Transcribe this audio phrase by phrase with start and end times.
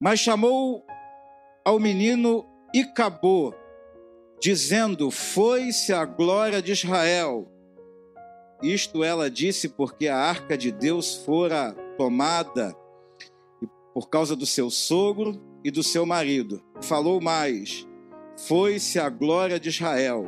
[0.00, 0.86] Mas chamou
[1.64, 3.52] ao menino Icabô,
[4.40, 7.50] dizendo: Foi-se a glória de Israel.
[8.62, 12.76] Isto ela disse porque a arca de Deus fora tomada
[13.92, 16.62] por causa do seu sogro e do seu marido.
[16.80, 17.84] Falou mais:
[18.46, 20.24] Foi-se a glória de Israel,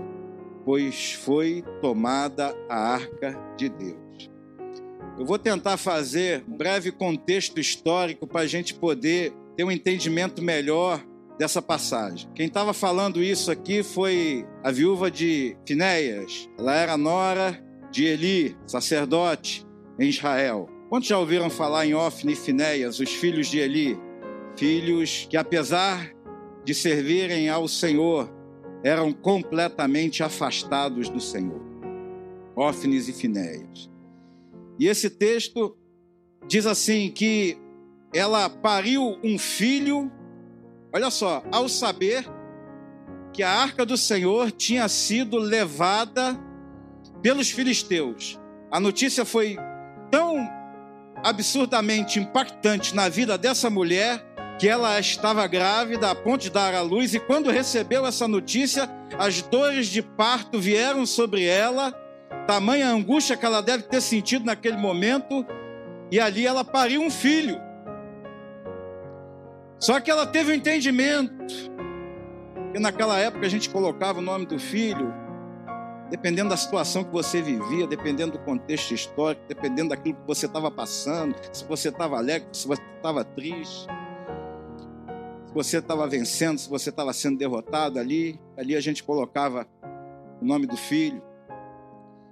[0.65, 4.29] pois foi tomada a arca de Deus.
[5.17, 10.41] Eu vou tentar fazer um breve contexto histórico para a gente poder ter um entendimento
[10.41, 11.05] melhor
[11.39, 12.31] dessa passagem.
[12.35, 16.49] Quem estava falando isso aqui foi a viúva de Finéias.
[16.59, 19.67] Ela era nora de Eli, sacerdote
[19.99, 20.67] em Israel.
[20.89, 23.99] Quantos já ouviram falar em Ofni e Finéias, os filhos de Eli?
[24.57, 26.11] Filhos que, apesar
[26.65, 28.33] de servirem ao Senhor,
[28.83, 31.61] eram completamente afastados do Senhor.
[32.57, 33.91] Ofnes e Finéias.
[34.79, 35.77] E esse texto
[36.49, 37.59] diz assim que
[38.13, 40.11] ela pariu um filho
[40.93, 42.25] Olha só, ao saber
[43.33, 46.37] que a arca do Senhor tinha sido levada
[47.23, 48.39] pelos filisteus,
[48.73, 49.57] a notícia foi
[50.11, 50.49] tão
[51.23, 54.27] absurdamente impactante na vida dessa mulher
[54.59, 58.91] que ela estava grávida a ponto de dar à luz, e quando recebeu essa notícia,
[59.17, 61.93] as dores de parto vieram sobre ela,
[62.49, 65.47] tamanha angústia que ela deve ter sentido naquele momento,
[66.11, 67.70] e ali ela pariu um filho.
[69.81, 71.43] Só que ela teve o um entendimento
[72.71, 75.11] que naquela época a gente colocava o nome do filho,
[76.11, 80.71] dependendo da situação que você vivia, dependendo do contexto histórico, dependendo daquilo que você estava
[80.71, 83.87] passando, se você estava alegre, se você estava triste,
[85.47, 89.67] se você estava vencendo, se você estava sendo derrotado ali, ali a gente colocava
[90.43, 91.23] o nome do filho.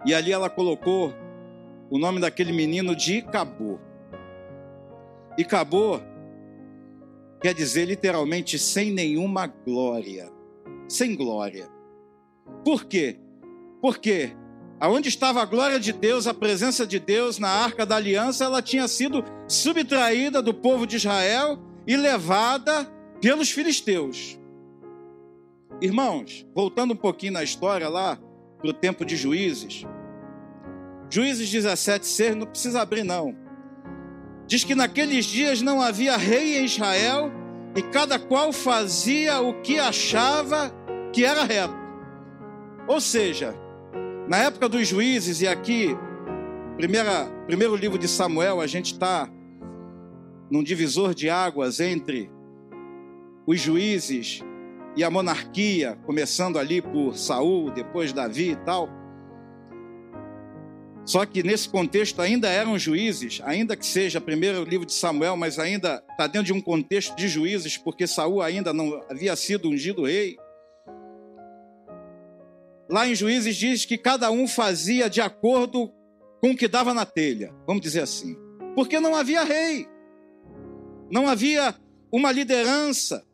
[0.05, 1.15] E ali ela colocou
[1.91, 3.79] o nome daquele menino de Icabô.
[5.37, 6.01] Icabô
[7.41, 10.31] quer dizer literalmente sem nenhuma glória.
[10.89, 11.69] Sem glória.
[12.65, 13.19] Por quê?
[13.81, 14.33] Porque
[14.81, 18.63] aonde estava a glória de Deus, a presença de Deus na arca da aliança, ela
[18.63, 22.85] tinha sido subtraída do povo de Israel e levada
[23.21, 24.39] pelos filisteus.
[25.81, 28.19] Irmãos, voltando um pouquinho na história lá,
[28.59, 29.85] para o tempo de juízes.
[31.09, 33.48] Juízes 17, 6, não precisa abrir não
[34.49, 37.31] diz que naqueles dias não havia rei em Israel
[37.77, 40.73] e cada qual fazia o que achava
[41.13, 41.77] que era reto.
[42.89, 43.55] Ou seja,
[44.27, 45.95] na época dos juízes, e aqui,
[46.79, 49.31] primeira, primeiro livro de Samuel, a gente está
[50.51, 52.31] num divisor de águas entre
[53.47, 54.43] os juízes
[54.97, 58.89] e a monarquia, começando ali por Saul, depois Davi e tal.
[61.09, 65.59] Só que nesse contexto ainda eram juízes, ainda que seja primeiro livro de Samuel, mas
[65.59, 70.05] ainda está dentro de um contexto de juízes, porque Saul ainda não havia sido ungido
[70.05, 70.37] rei.
[72.91, 75.91] Lá em Juízes diz que cada um fazia de acordo
[76.43, 78.37] com o que dava na telha, vamos dizer assim.
[78.75, 79.89] Porque não havia rei,
[81.11, 81.75] não havia
[82.13, 83.27] uma liderança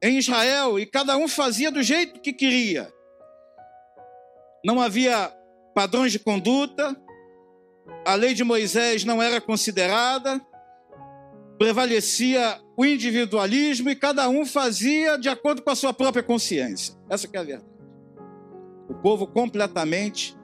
[0.00, 2.88] em Israel e cada um fazia do jeito que queria.
[4.64, 5.36] Não havia
[5.78, 7.00] padrões de conduta,
[8.04, 10.44] a lei de Moisés não era considerada,
[11.56, 16.96] prevalecia o individualismo e cada um fazia de acordo com a sua própria consciência.
[17.08, 17.70] Essa é a verdade.
[18.88, 20.36] O povo completamente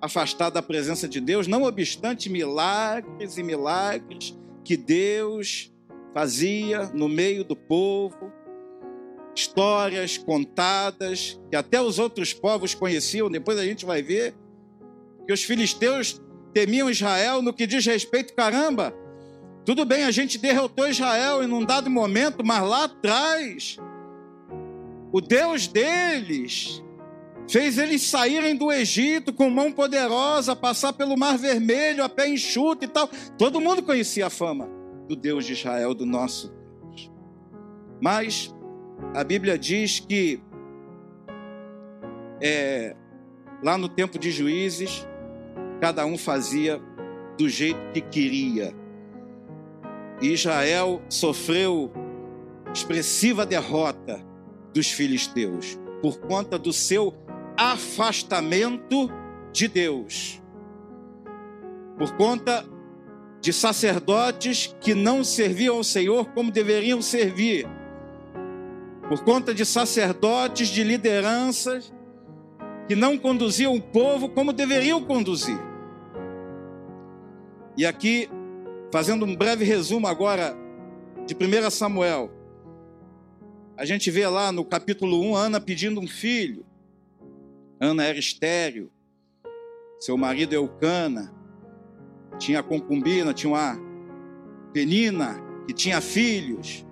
[0.00, 5.70] afastado da presença de Deus, não obstante milagres e milagres que Deus
[6.14, 8.32] fazia no meio do povo,
[9.36, 14.39] histórias contadas que até os outros povos conheciam, depois a gente vai ver
[15.26, 16.20] que os filisteus
[16.52, 18.94] temiam Israel no que diz respeito, caramba,
[19.64, 23.76] tudo bem, a gente derrotou Israel em um dado momento, mas lá atrás,
[25.12, 26.82] o Deus deles
[27.48, 32.84] fez eles saírem do Egito com mão poderosa, passar pelo Mar Vermelho a pé enxuto
[32.84, 33.08] e tal.
[33.36, 34.68] Todo mundo conhecia a fama
[35.08, 37.10] do Deus de Israel, do nosso Deus.
[38.00, 38.54] Mas
[39.14, 40.40] a Bíblia diz que
[42.40, 42.94] é,
[43.62, 45.06] lá no tempo de juízes,
[45.80, 46.80] cada um fazia
[47.38, 48.74] do jeito que queria.
[50.20, 51.90] Israel sofreu
[52.72, 54.22] expressiva derrota
[54.74, 57.14] dos filisteus por conta do seu
[57.56, 59.10] afastamento
[59.52, 60.40] de Deus.
[61.98, 62.64] Por conta
[63.40, 67.66] de sacerdotes que não serviam ao Senhor como deveriam servir.
[69.08, 71.92] Por conta de sacerdotes, de lideranças
[72.86, 75.69] que não conduziam o povo como deveriam conduzir.
[77.76, 78.28] E aqui,
[78.92, 80.56] fazendo um breve resumo agora
[81.26, 82.30] de 1 Samuel,
[83.76, 86.66] a gente vê lá no capítulo 1 Ana pedindo um filho.
[87.80, 88.90] Ana era estéreo.
[89.98, 91.32] Seu marido Eucana
[92.38, 93.78] tinha concubina, tinha uma
[94.72, 96.84] penina que tinha filhos.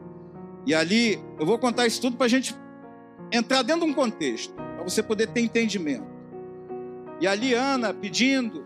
[0.66, 2.54] E ali, eu vou contar isso tudo para a gente
[3.32, 6.06] entrar dentro de um contexto, para você poder ter entendimento.
[7.20, 8.64] E ali Ana pedindo,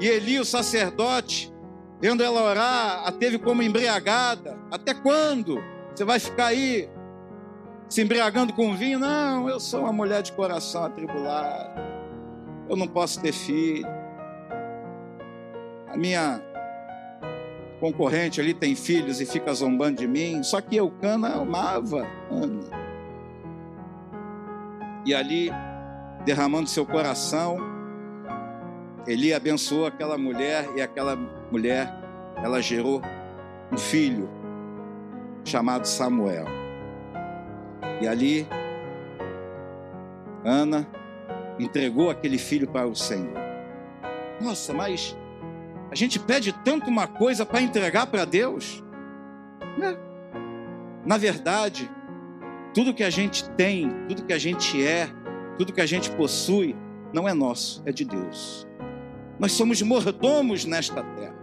[0.00, 1.52] e Eli, o sacerdote,
[2.00, 4.58] vendo ela orar, a teve como embriagada.
[4.70, 5.62] Até quando
[5.94, 6.88] você vai ficar aí
[7.88, 8.98] se embriagando com vinho?
[8.98, 11.80] Não, eu sou uma mulher de coração atribulado.
[12.68, 13.86] Eu não posso ter filho.
[15.86, 16.42] A minha
[17.78, 20.42] concorrente ali tem filhos e fica zombando de mim.
[20.42, 22.84] Só que Eucana amava Ana.
[25.06, 25.50] E ali,
[26.24, 27.58] derramando seu coração,
[29.06, 31.16] Eli abençoou aquela mulher e aquela
[31.50, 31.92] mulher,
[32.42, 33.02] ela gerou
[33.72, 34.28] um filho
[35.44, 36.46] chamado Samuel.
[38.00, 38.46] E ali,
[40.44, 40.86] Ana
[41.58, 43.34] entregou aquele filho para o Senhor.
[44.40, 45.16] Nossa, mas
[45.90, 48.82] a gente pede tanto uma coisa para entregar para Deus?
[49.78, 49.96] Né?
[51.04, 51.90] Na verdade,
[52.72, 55.08] tudo que a gente tem, tudo que a gente é,
[55.56, 56.74] tudo que a gente possui,
[57.12, 58.66] não é nosso, é de Deus.
[59.38, 61.34] Nós somos mordomos nesta terra.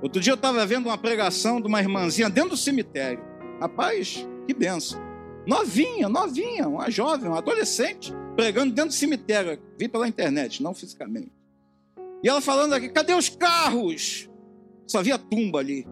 [0.00, 3.22] Outro dia eu estava vendo uma pregação de uma irmãzinha dentro do cemitério.
[3.60, 5.00] Rapaz, que benção.
[5.46, 9.60] Novinha, novinha, uma jovem, uma adolescente, pregando dentro do cemitério.
[9.76, 11.32] Vi pela internet, não fisicamente.
[12.22, 14.28] E ela falando aqui: cadê os carros?
[14.86, 15.86] Só havia tumba ali.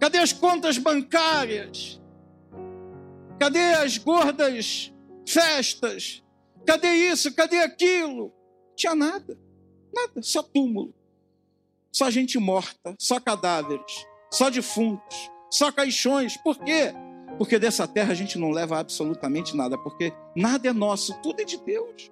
[0.00, 2.00] Cadê as contas bancárias?
[3.38, 4.92] Cadê as gordas
[5.26, 6.22] festas?
[6.66, 7.34] Cadê isso?
[7.34, 8.32] Cadê aquilo?
[8.82, 9.38] Tinha nada.
[9.94, 10.92] Nada, só túmulo.
[11.92, 16.36] Só gente morta, só cadáveres, só defuntos, só caixões.
[16.38, 16.92] Por quê?
[17.38, 21.44] Porque dessa terra a gente não leva absolutamente nada, porque nada é nosso, tudo é
[21.44, 22.10] de Deus.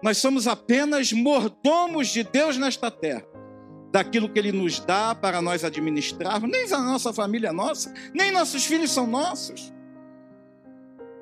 [0.00, 3.26] Nós somos apenas mordomos de Deus nesta terra.
[3.90, 8.30] Daquilo que Ele nos dá para nós administrarmos, nem a nossa família é nossa, nem
[8.30, 9.72] nossos filhos são nossos.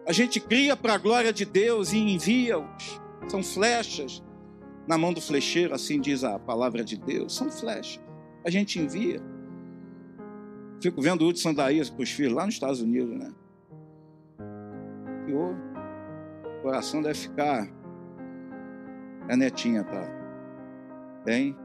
[0.07, 3.01] A gente cria para a glória de Deus e envia-os.
[3.27, 4.23] São flechas
[4.87, 7.35] na mão do flecheiro, assim diz a palavra de Deus.
[7.35, 8.03] São flechas.
[8.45, 9.21] A gente envia.
[10.83, 13.33] Fico vendo o Hudson Daías com os filhos lá nos Estados Unidos, né?
[15.27, 15.55] E o
[16.63, 17.69] coração deve ficar
[19.29, 20.07] a netinha tá
[21.25, 21.57] bem,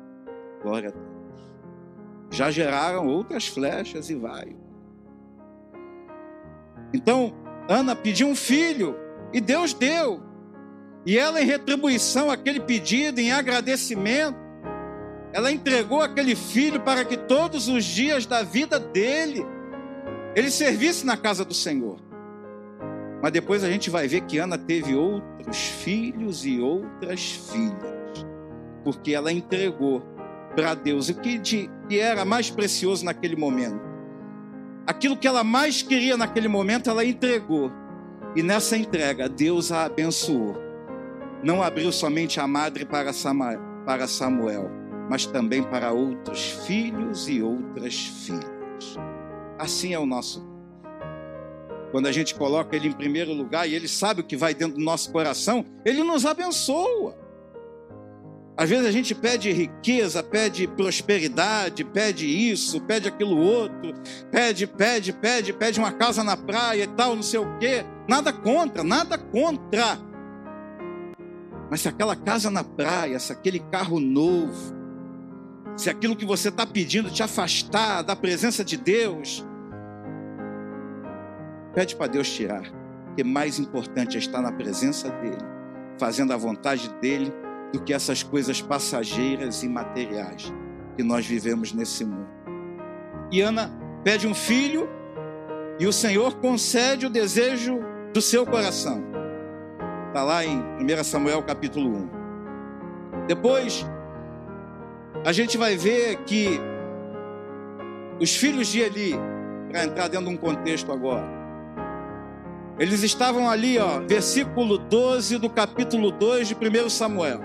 [0.61, 1.53] glória a Deus.
[2.31, 4.55] Já geraram outras flechas e vai.
[6.93, 7.33] Então,
[7.67, 8.95] Ana pediu um filho
[9.33, 10.21] e Deus deu.
[11.05, 14.37] E ela, em retribuição àquele pedido, em agradecimento,
[15.31, 19.45] ela entregou aquele filho para que todos os dias da vida dele
[20.35, 21.99] ele servisse na casa do Senhor.
[23.21, 28.25] Mas depois a gente vai ver que Ana teve outros filhos e outras filhas,
[28.83, 30.01] porque ela entregou
[30.55, 33.79] para Deus o que, de, que era mais precioso naquele momento.
[34.87, 37.71] Aquilo que ela mais queria naquele momento, ela entregou.
[38.35, 40.68] E nessa entrega, Deus a abençoou.
[41.43, 44.69] Não abriu somente a madre para Samuel,
[45.09, 47.95] mas também para outros filhos e outras
[48.25, 48.97] filhas.
[49.57, 50.49] Assim é o nosso
[51.91, 54.77] quando a gente coloca Ele em primeiro lugar e Ele sabe o que vai dentro
[54.77, 57.17] do nosso coração, Ele nos abençoa.
[58.55, 63.93] Às vezes a gente pede riqueza, pede prosperidade, pede isso, pede aquilo outro,
[64.29, 67.85] pede, pede, pede, pede uma casa na praia e tal, não sei o quê.
[68.07, 69.97] Nada contra, nada contra.
[71.69, 74.75] Mas se aquela casa na praia, se aquele carro novo,
[75.77, 79.45] se aquilo que você está pedindo te afastar da presença de Deus,
[81.73, 82.63] Pede para Deus tirar,
[83.05, 85.37] porque mais importante é estar na presença dEle,
[85.99, 87.31] fazendo a vontade dEle,
[87.71, 90.51] do que essas coisas passageiras e materiais
[90.97, 92.27] que nós vivemos nesse mundo.
[93.31, 93.71] E Ana
[94.03, 94.89] pede um filho,
[95.79, 97.79] e o Senhor concede o desejo
[98.11, 99.08] do seu coração.
[100.09, 102.09] Está lá em 1 Samuel capítulo 1.
[103.27, 103.85] Depois,
[105.23, 106.59] a gente vai ver que
[108.19, 109.13] os filhos de Eli,
[109.69, 111.27] para entrar dentro de um contexto agora,
[112.79, 117.41] eles estavam ali, ó, versículo 12 do capítulo 2 de 1 Samuel.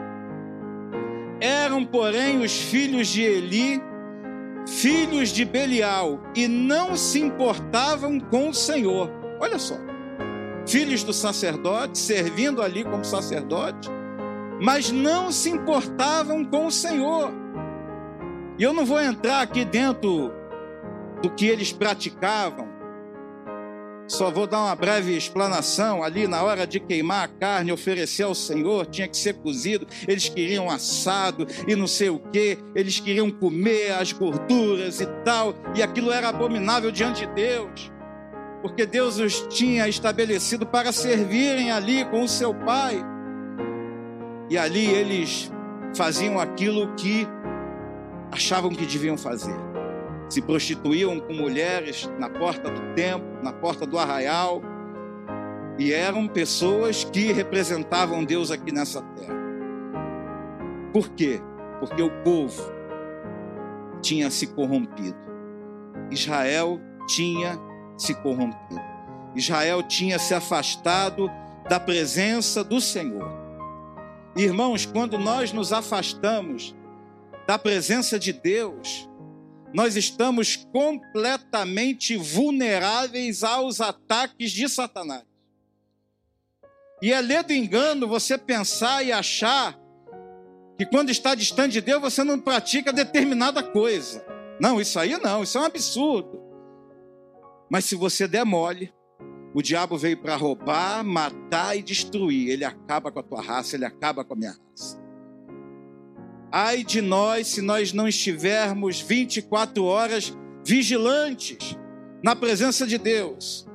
[1.42, 3.82] Eram, porém, os filhos de Eli,
[4.66, 9.10] filhos de Belial, e não se importavam com o Senhor.
[9.38, 9.76] Olha só.
[10.66, 13.90] Filhos do sacerdote, servindo ali como sacerdote,
[14.60, 17.30] mas não se importavam com o Senhor.
[18.58, 20.32] E eu não vou entrar aqui dentro
[21.20, 22.74] do que eles praticavam.
[24.06, 26.02] Só vou dar uma breve explanação.
[26.02, 29.86] Ali, na hora de queimar a carne, oferecer ao Senhor, tinha que ser cozido.
[30.06, 32.58] Eles queriam assado e não sei o que.
[32.74, 35.54] Eles queriam comer as gorduras e tal.
[35.74, 37.93] E aquilo era abominável diante de Deus.
[38.64, 42.96] Porque Deus os tinha estabelecido para servirem ali com o seu Pai.
[44.48, 45.52] E ali eles
[45.94, 47.28] faziam aquilo que
[48.32, 49.54] achavam que deviam fazer
[50.28, 54.60] se prostituíam com mulheres na porta do templo, na porta do arraial,
[55.78, 59.34] e eram pessoas que representavam Deus aqui nessa terra.
[60.92, 61.40] Por quê?
[61.80, 62.62] Porque o povo
[64.00, 65.18] tinha se corrompido.
[66.10, 67.58] Israel tinha
[67.96, 68.80] se corrompido.
[69.34, 71.30] Israel tinha se afastado
[71.68, 73.28] da presença do Senhor.
[74.36, 76.74] Irmãos, quando nós nos afastamos
[77.46, 79.08] da presença de Deus,
[79.72, 85.24] nós estamos completamente vulneráveis aos ataques de Satanás.
[87.02, 89.78] E é ler do engano você pensar e achar
[90.78, 94.24] que quando está distante de Deus você não pratica determinada coisa.
[94.60, 96.43] Não, isso aí não, isso é um absurdo.
[97.74, 98.94] Mas se você der mole,
[99.52, 102.48] o diabo veio para roubar, matar e destruir.
[102.48, 105.02] Ele acaba com a tua raça, ele acaba com a minha raça.
[106.52, 110.32] Ai de nós se nós não estivermos 24 horas
[110.64, 111.76] vigilantes
[112.22, 113.66] na presença de Deus.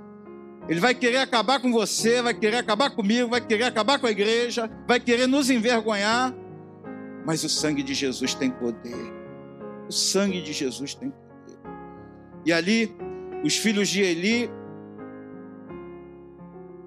[0.69, 4.11] Ele vai querer acabar com você, vai querer acabar comigo, vai querer acabar com a
[4.11, 6.33] igreja, vai querer nos envergonhar.
[7.25, 9.13] Mas o sangue de Jesus tem poder.
[9.89, 11.59] O sangue de Jesus tem poder.
[12.45, 12.95] E ali,
[13.43, 14.49] os filhos de Eli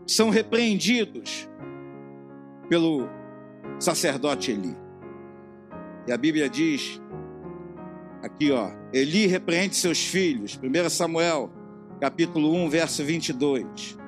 [0.07, 1.49] são repreendidos
[2.69, 3.09] pelo
[3.79, 4.77] sacerdote Eli.
[6.07, 7.01] E a Bíblia diz,
[8.23, 11.51] aqui ó, Eli repreende seus filhos, 1 Samuel,
[12.01, 13.99] capítulo 1, verso 22.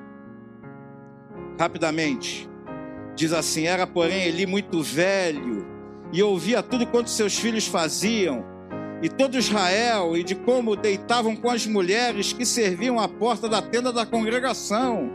[1.57, 2.49] Rapidamente,
[3.15, 5.65] diz assim: Era, porém, Eli muito velho
[6.11, 8.45] e ouvia tudo quanto seus filhos faziam,
[9.05, 13.61] e todo Israel, e de como deitavam com as mulheres que serviam à porta da
[13.61, 15.11] tenda da congregação.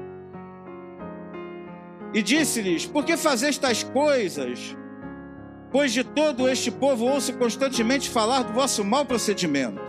[2.14, 4.76] E disse-lhes: Por que fazeis tais coisas?
[5.70, 9.80] pois de todo este povo ouço constantemente falar do vosso mau procedimento.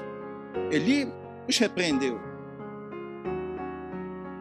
[0.71, 1.11] Eli
[1.47, 2.19] os repreendeu.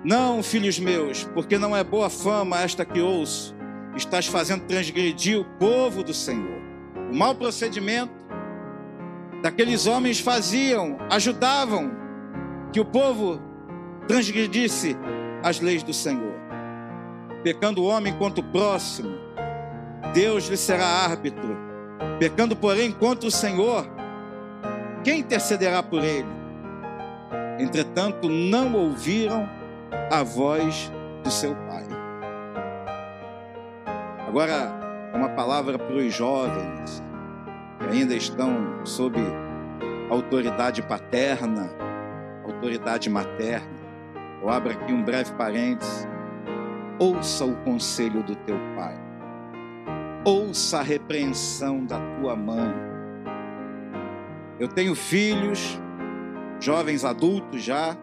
[0.04, 3.54] Não, filhos meus, porque não é boa fama esta que ouço.
[3.96, 6.60] Estás fazendo transgredir o povo do Senhor.
[7.10, 8.19] O mau procedimento
[9.42, 11.90] daqueles homens faziam, ajudavam
[12.72, 13.40] que o povo
[14.06, 14.96] transgredisse
[15.42, 16.34] as leis do Senhor.
[17.42, 19.16] Pecando o homem contra o próximo,
[20.12, 21.56] Deus lhe será árbitro.
[22.18, 23.86] Pecando, porém, contra o Senhor,
[25.02, 26.28] quem intercederá por ele?
[27.58, 29.48] Entretanto, não ouviram
[30.10, 30.90] a voz
[31.22, 31.86] do seu pai.
[34.26, 34.72] Agora,
[35.14, 37.02] uma palavra para os jovens
[37.80, 39.18] que ainda estão sob
[40.08, 41.68] autoridade paterna,
[42.44, 43.80] autoridade materna.
[44.42, 46.06] Eu abro aqui um breve parênteses.
[46.98, 49.10] Ouça o conselho do teu pai
[50.24, 52.72] ouça a repreensão da tua mãe.
[54.58, 55.78] Eu tenho filhos,
[56.60, 57.96] jovens adultos já,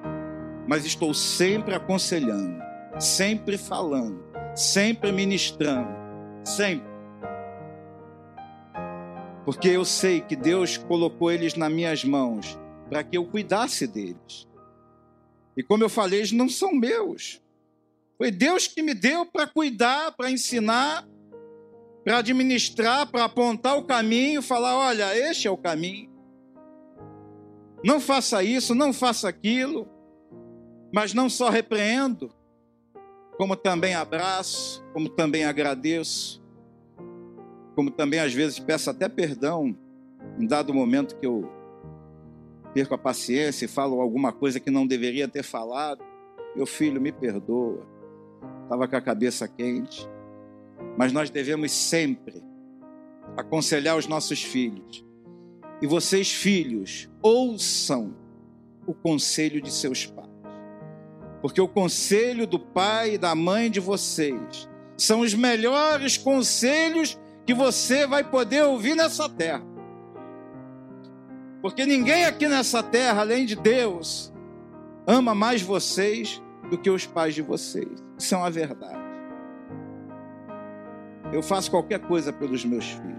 [0.68, 2.60] mas estou sempre aconselhando,
[3.00, 4.24] sempre falando,
[4.56, 5.90] sempre ministrando,
[6.44, 6.97] sempre.
[9.48, 14.46] Porque eu sei que Deus colocou eles nas minhas mãos para que eu cuidasse deles.
[15.56, 17.42] E como eu falei, eles não são meus.
[18.18, 21.08] Foi Deus que me deu para cuidar, para ensinar
[22.08, 26.10] para administrar, para apontar o caminho, falar: olha, este é o caminho.
[27.84, 29.86] Não faça isso, não faça aquilo,
[30.94, 32.34] mas não só repreendo,
[33.38, 36.42] como também abraço, como também agradeço,
[37.78, 39.78] como também às vezes peço até perdão
[40.40, 41.48] em dado momento que eu
[42.74, 46.04] perco a paciência e falo alguma coisa que não deveria ter falado.
[46.56, 47.86] Meu filho, me perdoa.
[48.64, 50.10] Estava com a cabeça quente.
[50.98, 52.44] Mas nós devemos sempre
[53.38, 55.06] aconselhar os nossos filhos.
[55.80, 58.16] E vocês, filhos, ouçam
[58.88, 60.28] o conselho de seus pais.
[61.44, 64.68] Porque o conselho do pai e da mãe de vocês
[64.98, 67.16] são os melhores conselhos
[67.48, 69.64] que você vai poder ouvir nessa terra.
[71.62, 74.34] Porque ninguém aqui nessa terra, além de Deus,
[75.08, 78.04] ama mais vocês do que os pais de vocês.
[78.18, 79.00] Isso é uma verdade.
[81.32, 83.18] Eu faço qualquer coisa pelos meus filhos.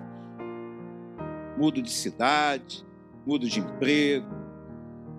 [1.57, 2.87] Mudo de cidade,
[3.27, 4.29] mudo de emprego.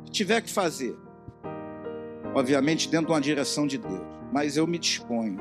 [0.06, 0.96] que tiver que fazer.
[2.36, 4.08] Obviamente, dentro de uma direção de Deus.
[4.32, 5.40] Mas eu me disponho.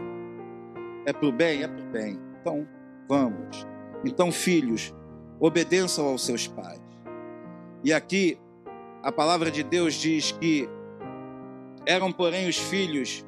[1.04, 1.62] É para o bem?
[1.62, 2.18] É para o bem.
[2.40, 2.66] Então,
[3.08, 3.66] vamos.
[4.04, 4.94] Então, filhos,
[5.40, 6.80] obedeçam aos seus pais.
[7.82, 8.38] E aqui,
[9.02, 10.68] a palavra de Deus diz que
[11.86, 13.24] eram, porém, os filhos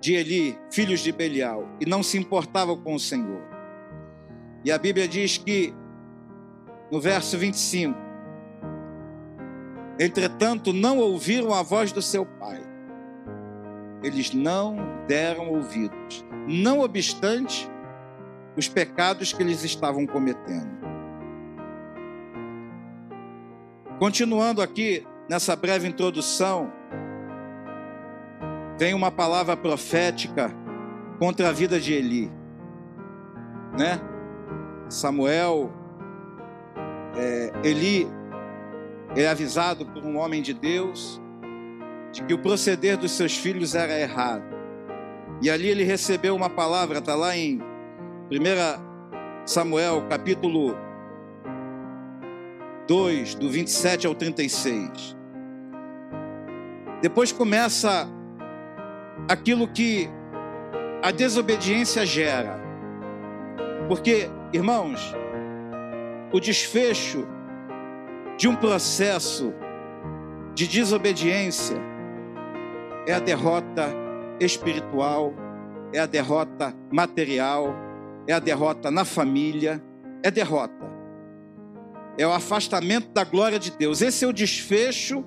[0.00, 3.42] de Eli, filhos de Belial, e não se importavam com o Senhor.
[4.64, 5.74] E a Bíblia diz que,
[6.90, 7.98] no verso 25,
[9.98, 12.62] entretanto, não ouviram a voz do seu pai.
[14.02, 17.68] Eles não deram ouvidos, não obstante
[18.56, 20.76] os pecados que eles estavam cometendo.
[23.98, 26.72] Continuando aqui nessa breve introdução,
[28.78, 30.52] vem uma palavra profética
[31.18, 32.32] contra a vida de Eli,
[33.78, 34.00] né?
[34.88, 35.72] Samuel,
[37.16, 38.06] é, Eli
[39.16, 41.20] é avisado por um homem de Deus
[42.12, 44.44] de que o proceder dos seus filhos era errado.
[45.42, 47.60] E ali ele recebeu uma palavra, está lá em
[48.28, 50.76] 1 Samuel, capítulo
[52.88, 55.16] 2, do 27 ao 36.
[57.00, 58.08] Depois começa
[59.28, 60.10] aquilo que
[61.04, 62.60] a desobediência gera.
[63.86, 65.14] Porque, irmãos,
[66.32, 67.28] o desfecho
[68.36, 69.54] de um processo
[70.52, 71.76] de desobediência
[73.06, 73.88] é a derrota
[74.40, 75.32] espiritual,
[75.92, 77.85] é a derrota material,
[78.26, 79.82] é a derrota na família,
[80.22, 80.96] é derrota.
[82.18, 84.00] É o afastamento da glória de Deus.
[84.00, 85.24] Esse é o desfecho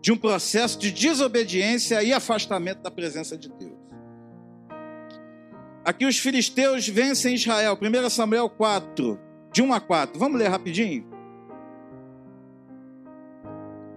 [0.00, 3.78] de um processo de desobediência e afastamento da presença de Deus.
[5.84, 9.18] Aqui os filisteus vencem Israel, 1 Samuel 4,
[9.52, 10.18] de 1 a 4.
[10.18, 11.08] Vamos ler rapidinho?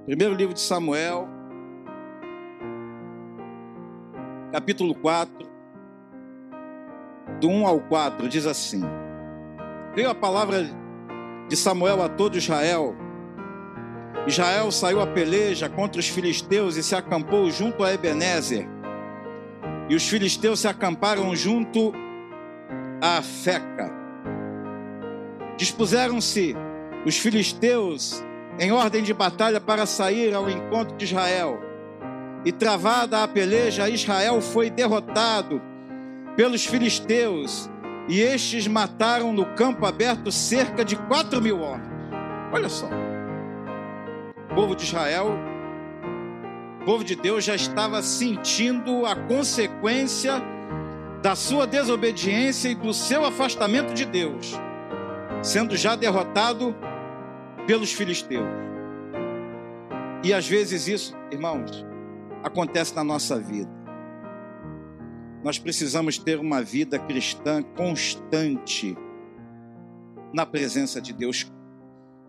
[0.06, 1.30] Primeiro livro de Samuel,
[4.52, 5.53] capítulo 4,
[7.44, 8.82] do 1 ao 4, diz assim:
[9.94, 10.66] Veio a palavra
[11.50, 12.96] de Samuel a todo Israel
[14.26, 18.66] Israel saiu a peleja contra os filisteus e se acampou junto a Ebenezer.
[19.90, 21.94] E os filisteus se acamparam junto
[23.02, 23.92] a Feca.
[25.58, 26.56] Dispuseram-se
[27.06, 28.24] os filisteus
[28.58, 31.60] em ordem de batalha para sair ao encontro de Israel.
[32.46, 35.62] E travada a peleja, Israel foi derrotado
[36.36, 37.70] pelos filisteus,
[38.08, 41.92] e estes mataram no campo aberto cerca de quatro mil homens.
[42.52, 42.90] Olha só
[44.54, 45.36] povo de Israel,
[46.82, 50.42] o povo de Deus já estava sentindo a consequência
[51.22, 54.60] da sua desobediência e do seu afastamento de Deus,
[55.42, 56.76] sendo já derrotado
[57.66, 58.48] pelos filisteus.
[60.24, 61.86] E às vezes isso, irmãos,
[62.44, 63.83] acontece na nossa vida.
[65.44, 68.96] Nós precisamos ter uma vida cristã constante
[70.34, 71.52] na presença de Deus.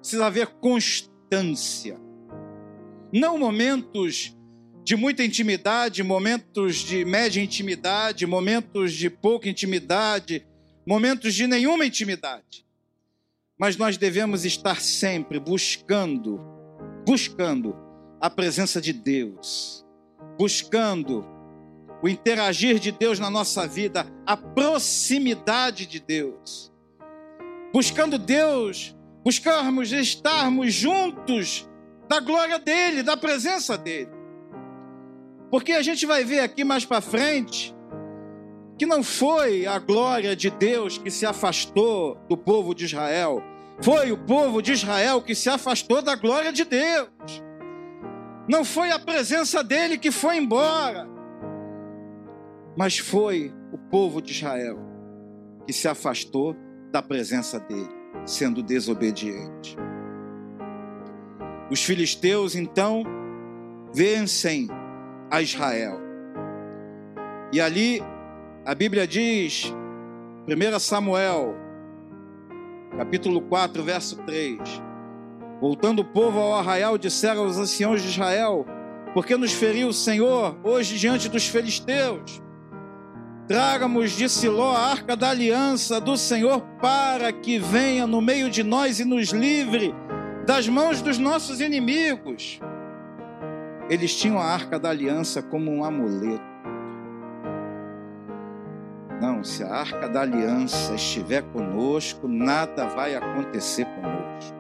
[0.01, 1.97] Precisa haver constância.
[3.13, 4.37] Não momentos
[4.83, 10.45] de muita intimidade, momentos de média intimidade, momentos de pouca intimidade,
[10.87, 12.67] momentos de nenhuma intimidade.
[13.57, 16.41] Mas nós devemos estar sempre buscando,
[17.07, 17.77] buscando
[18.21, 19.87] a presença de Deus,
[20.37, 21.25] buscando
[22.05, 26.71] o interagir de Deus na nossa vida, a proximidade de Deus.
[27.73, 31.67] Buscando Deus, buscarmos estarmos juntos
[32.07, 34.11] da glória dele, da presença dele.
[35.51, 37.75] Porque a gente vai ver aqui mais para frente
[38.77, 43.43] que não foi a glória de Deus que se afastou do povo de Israel,
[43.81, 47.09] foi o povo de Israel que se afastou da glória de Deus.
[48.47, 51.14] Não foi a presença dele que foi embora,
[52.77, 54.79] mas foi o povo de Israel
[55.67, 56.57] que se afastou
[56.91, 57.89] da presença dele,
[58.27, 59.77] sendo desobediente.
[61.71, 63.03] Os filisteus então
[63.93, 64.69] vencem
[65.31, 65.99] a Israel.
[67.53, 68.03] E ali
[68.65, 69.73] a Bíblia diz,
[70.47, 71.55] 1 Samuel,
[72.97, 74.59] capítulo 4, verso 3:
[75.61, 78.67] Voltando o povo ao arraial, disseram aos anciãos de Israel:
[79.15, 82.44] Por que nos feriu o Senhor hoje diante dos filisteus?
[83.47, 88.63] Traga-nos de Siló a arca da aliança do Senhor, para que venha no meio de
[88.63, 89.95] nós e nos livre
[90.47, 92.59] das mãos dos nossos inimigos.
[93.91, 96.55] Eles tinham a arca da aliança como um amuleto.
[99.21, 104.55] Não, se a arca da aliança estiver conosco, nada vai acontecer conosco.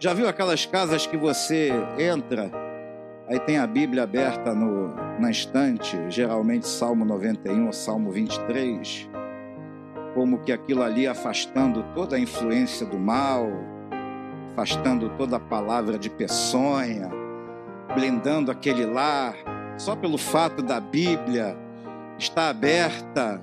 [0.00, 2.50] Já viu aquelas casas que você entra,
[3.28, 9.08] aí tem a Bíblia aberta no, na estante, geralmente Salmo 91 ou Salmo 23,
[10.14, 13.46] como que aquilo ali afastando toda a influência do mal,
[14.52, 17.10] afastando toda a palavra de peçonha,
[17.94, 19.34] blindando aquele lar,
[19.76, 21.56] só pelo fato da Bíblia
[22.18, 23.40] estar aberta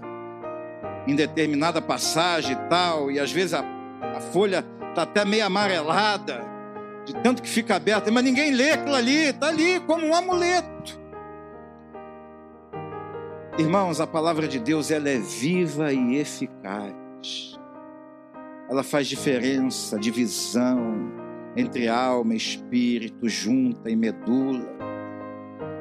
[1.08, 3.64] em determinada passagem e tal, e às vezes a,
[4.16, 6.55] a folha está até meio amarelada,
[7.06, 11.00] de tanto que fica aberta, mas ninguém lê aquilo ali, está ali como um amuleto.
[13.58, 17.58] Irmãos, a palavra de Deus ela é viva e eficaz.
[18.70, 21.14] Ela faz diferença, divisão
[21.56, 24.68] entre alma espírito, junta e medula.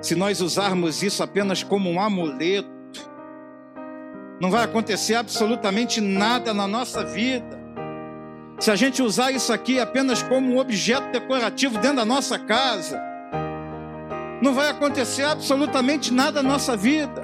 [0.00, 2.70] Se nós usarmos isso apenas como um amuleto,
[4.40, 7.53] não vai acontecer absolutamente nada na nossa vida.
[8.58, 13.00] Se a gente usar isso aqui apenas como um objeto decorativo dentro da nossa casa,
[14.40, 17.22] não vai acontecer absolutamente nada na nossa vida.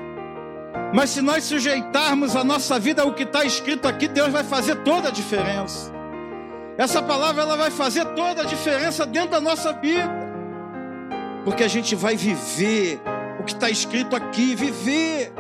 [0.93, 4.77] Mas se nós sujeitarmos a nossa vida ao que está escrito aqui, Deus vai fazer
[4.77, 5.93] toda a diferença.
[6.77, 10.31] Essa palavra ela vai fazer toda a diferença dentro da nossa vida.
[11.45, 13.01] Porque a gente vai viver
[13.39, 15.33] o que está escrito aqui, viver.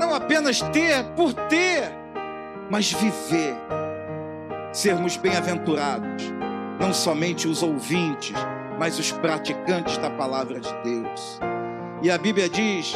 [0.00, 1.90] Não apenas ter por ter,
[2.70, 3.56] mas viver.
[4.72, 6.24] Sermos bem-aventurados,
[6.80, 8.32] não somente os ouvintes,
[8.78, 11.38] mas os praticantes da palavra de Deus.
[12.02, 12.94] E a Bíblia diz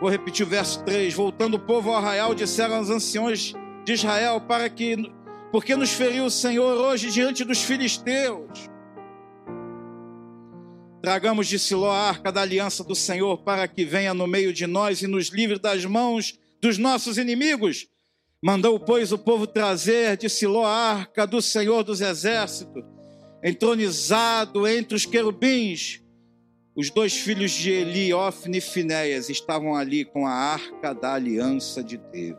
[0.00, 1.12] Vou repetir o verso 3.
[1.12, 3.52] Voltando o povo ao arraial, disseram os anciões
[3.84, 5.12] de Israel, para que,
[5.52, 8.70] porque nos feriu o Senhor hoje diante dos filisteus.
[11.02, 14.66] Tragamos de Siló a arca da aliança do Senhor, para que venha no meio de
[14.66, 17.86] nós e nos livre das mãos dos nossos inimigos.
[18.42, 22.82] Mandou, pois, o povo trazer de Siló a arca do Senhor dos exércitos,
[23.44, 26.02] entronizado entre os querubins,
[26.74, 31.84] os dois filhos de Eli, Ofne e Finéias, estavam ali com a arca da aliança
[31.84, 32.38] de Deus.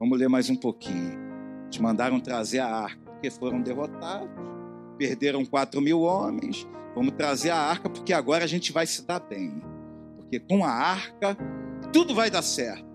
[0.00, 1.16] Vamos ler mais um pouquinho.
[1.66, 4.28] Eles mandaram trazer a arca, porque foram derrotados.
[4.98, 6.66] Perderam quatro mil homens.
[6.92, 9.62] Vamos trazer a arca, porque agora a gente vai se dar bem.
[10.16, 11.36] Porque com a arca,
[11.92, 12.91] tudo vai dar certo.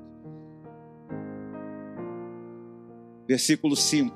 [3.27, 4.15] Versículo 5.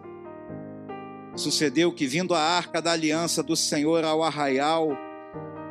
[1.36, 4.89] Sucedeu que, vindo a arca da aliança do Senhor ao arraial,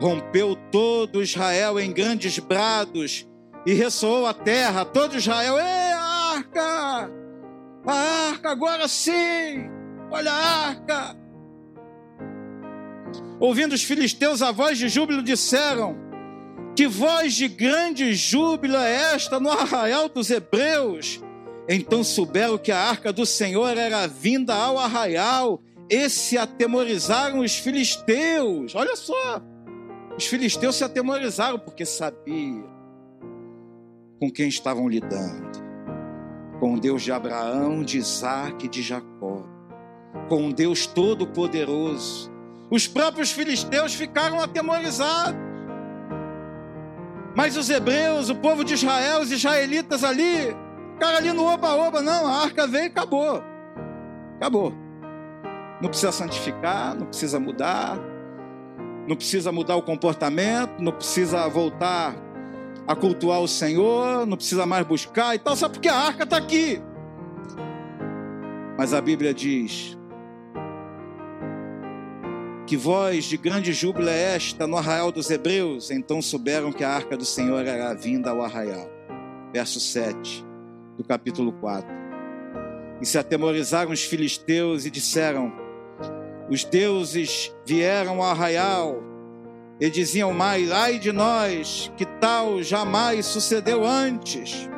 [0.00, 3.26] rompeu todo Israel em grandes brados
[3.66, 7.10] e ressoou a terra, todo Israel, ei, a arca!
[7.86, 7.94] A
[8.30, 9.68] arca, agora sim!
[10.10, 11.16] Olha a arca!
[13.38, 15.96] Ouvindo os filisteus a voz de júbilo, disseram:
[16.76, 21.20] Que voz de grande júbilo é esta no arraial dos hebreus?
[21.72, 27.54] Então souberam que a arca do Senhor era vinda ao arraial e se atemorizaram os
[27.54, 28.74] filisteus.
[28.74, 29.40] Olha só,
[30.18, 32.68] os filisteus se atemorizaram porque sabiam
[34.20, 35.60] com quem estavam lidando.
[36.58, 39.44] Com o Deus de Abraão, de Isaac e de Jacó.
[40.28, 42.32] Com o Deus Todo-Poderoso.
[42.68, 45.40] Os próprios filisteus ficaram atemorizados.
[47.36, 50.52] Mas os hebreus, o povo de Israel, os israelitas ali,
[51.00, 53.42] cara ali no oba-oba, não, a arca veio e acabou.
[54.36, 54.72] Acabou.
[55.80, 57.98] Não precisa santificar, não precisa mudar,
[59.08, 62.14] não precisa mudar o comportamento, não precisa voltar
[62.86, 66.36] a cultuar o Senhor, não precisa mais buscar e tal, só porque a arca está
[66.36, 66.80] aqui.
[68.76, 69.96] Mas a Bíblia diz:
[72.66, 75.90] Que voz de grande júbilo é esta no arraial dos Hebreus?
[75.90, 78.86] Então souberam que a arca do Senhor era vinda ao arraial.
[79.52, 80.49] Verso 7
[81.00, 81.88] do capítulo 4.
[83.00, 85.50] E se atemorizaram os filisteus e disseram:
[86.50, 89.02] Os deuses vieram ao arraial.
[89.80, 94.68] E diziam mais: Ai de nós, que tal jamais sucedeu antes.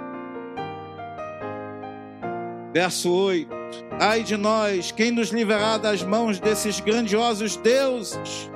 [2.73, 3.51] Verso 8:
[3.99, 8.49] Ai de nós, quem nos livrará das mãos desses grandiosos deuses?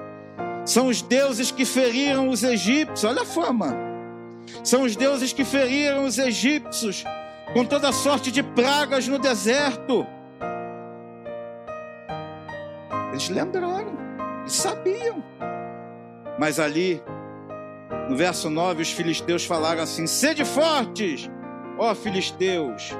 [0.65, 3.77] São os deuses que feriram os egípcios, olha a fama.
[4.63, 7.05] São os deuses que feriram os egípcios
[7.57, 10.07] com toda sorte de pragas no deserto.
[13.09, 13.97] Eles lembraram,
[14.41, 15.25] eles sabiam.
[16.39, 17.03] Mas ali,
[18.11, 21.31] no verso 9, os filisteus falaram assim: Sede fortes,
[21.79, 22.95] ó filisteus,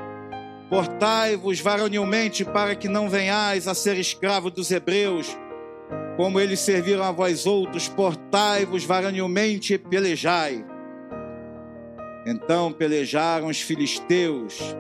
[0.71, 5.37] portai-vos varonilmente para que não venhais a ser escravo dos hebreus,
[6.17, 10.65] como eles serviram a vós outros, portai-vos varonilmente e pelejai.
[12.27, 14.77] Então pelejaram os filisteus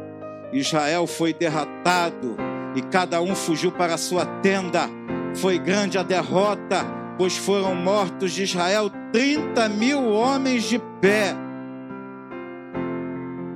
[0.52, 2.36] Israel foi derrotado
[2.74, 4.88] e cada um fugiu para a sua tenda.
[5.34, 6.84] Foi grande a derrota,
[7.18, 11.34] pois foram mortos de Israel 30 mil homens de pé.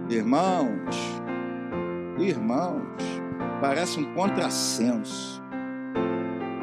[0.08, 0.96] Irmãos,
[2.18, 3.02] irmãos,
[3.60, 5.40] parece um contrassenso.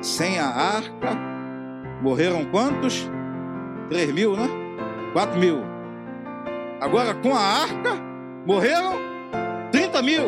[0.02, 1.18] Sem a arca,
[2.02, 3.10] morreram quantos?
[3.90, 4.48] 3 mil, né?
[5.14, 5.67] 4 mil.
[6.80, 7.96] Agora com a arca,
[8.46, 8.96] morreram
[9.72, 10.26] 30 mil.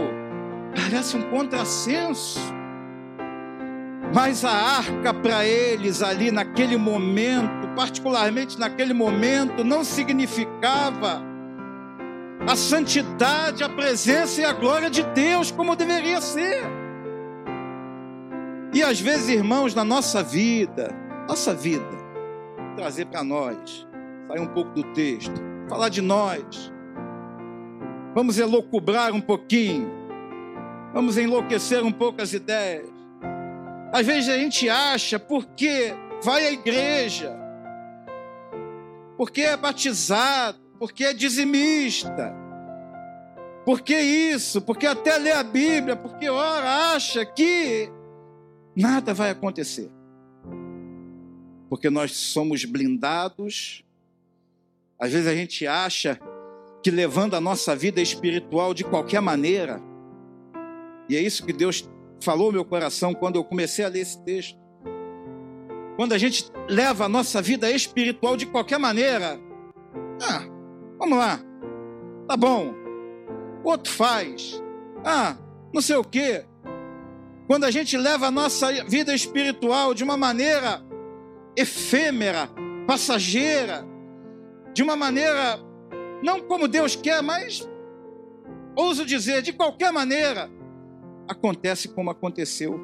[0.75, 2.39] Parece um contrassenso.
[4.13, 11.21] Mas a arca para eles ali naquele momento, particularmente naquele momento, não significava
[12.47, 16.63] a santidade, a presença e a glória de Deus como deveria ser.
[18.73, 20.95] E às vezes, irmãos, na nossa vida,
[21.27, 21.85] nossa vida,
[22.75, 23.87] trazer para nós,
[24.27, 26.71] sair um pouco do texto, falar de nós.
[28.15, 29.89] Vamos elocubrar um pouquinho.
[30.93, 32.89] Vamos enlouquecer um pouco as ideias.
[33.93, 37.35] Às vezes a gente acha porque vai à igreja,
[39.15, 42.35] porque é batizado, porque é dizimista,
[43.65, 47.91] porque isso, porque até lê a Bíblia, porque ora acha que
[48.75, 49.91] nada vai acontecer.
[51.69, 53.83] Porque nós somos blindados.
[54.99, 56.19] Às vezes a gente acha
[56.83, 59.81] que levando a nossa vida espiritual de qualquer maneira,
[61.07, 61.89] e é isso que Deus
[62.21, 64.59] falou no meu coração quando eu comecei a ler esse texto.
[65.95, 69.39] Quando a gente leva a nossa vida espiritual de qualquer maneira,
[70.21, 70.59] ah,
[70.99, 71.39] Vamos lá.
[72.27, 72.73] Tá bom.
[73.63, 74.61] O outro faz.
[75.03, 75.37] Ah,
[75.73, 76.43] não sei o quê.
[77.47, 80.83] Quando a gente leva a nossa vida espiritual de uma maneira
[81.55, 82.49] efêmera,
[82.85, 83.87] passageira,
[84.79, 85.59] de uma maneira
[86.23, 87.69] não como Deus quer, mas
[88.73, 90.49] ouso dizer, de qualquer maneira,
[91.27, 92.79] acontece como aconteceu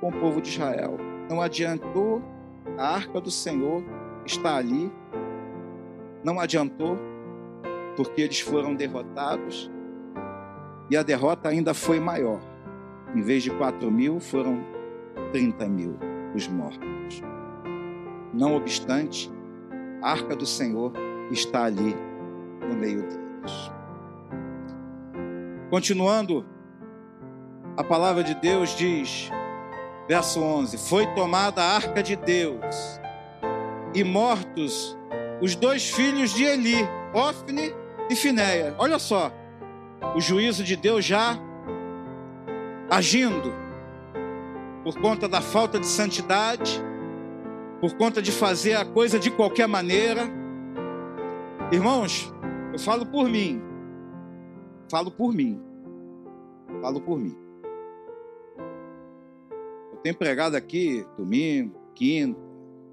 [0.00, 0.96] com o povo de Israel.
[1.28, 2.22] Não adiantou,
[2.78, 3.84] a arca do Senhor
[4.24, 4.90] está ali,
[6.24, 6.98] não adiantou,
[7.96, 9.70] porque eles foram derrotados
[10.88, 12.40] e a derrota ainda foi maior.
[13.14, 14.64] Em vez de 4 mil, foram
[15.32, 15.98] 30 mil
[16.34, 17.22] os mortos.
[18.32, 19.30] Não obstante,
[20.00, 20.94] a arca do Senhor
[21.30, 21.96] está ali
[22.68, 23.70] no meio deles.
[25.70, 26.44] Continuando,
[27.76, 29.30] a palavra de Deus diz,
[30.08, 33.00] verso 11: Foi tomada a arca de Deus
[33.94, 34.96] e mortos
[35.40, 37.74] os dois filhos de Eli, Ofne
[38.08, 38.74] e Finéia.
[38.78, 39.30] Olha só,
[40.14, 41.38] o juízo de Deus já
[42.88, 43.52] agindo
[44.84, 46.80] por conta da falta de santidade,
[47.80, 50.30] por conta de fazer a coisa de qualquer maneira.
[51.72, 52.32] Irmãos,
[52.72, 53.60] eu falo por mim.
[54.88, 55.60] Falo por mim.
[56.80, 57.36] Falo por mim.
[59.92, 62.38] Eu tenho pregado aqui domingo, quinta,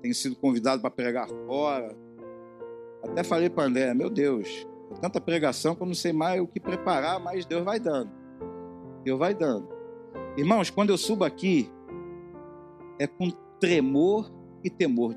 [0.01, 1.95] tenho sido convidado para pregar fora.
[3.03, 4.67] Até falei para André, meu Deus,
[4.99, 8.09] tanta pregação que eu não sei mais o que preparar, mas Deus vai dando.
[9.03, 9.67] Deus vai dando.
[10.36, 11.69] Irmãos, quando eu subo aqui,
[12.97, 14.33] é com tremor
[14.63, 15.15] e temor.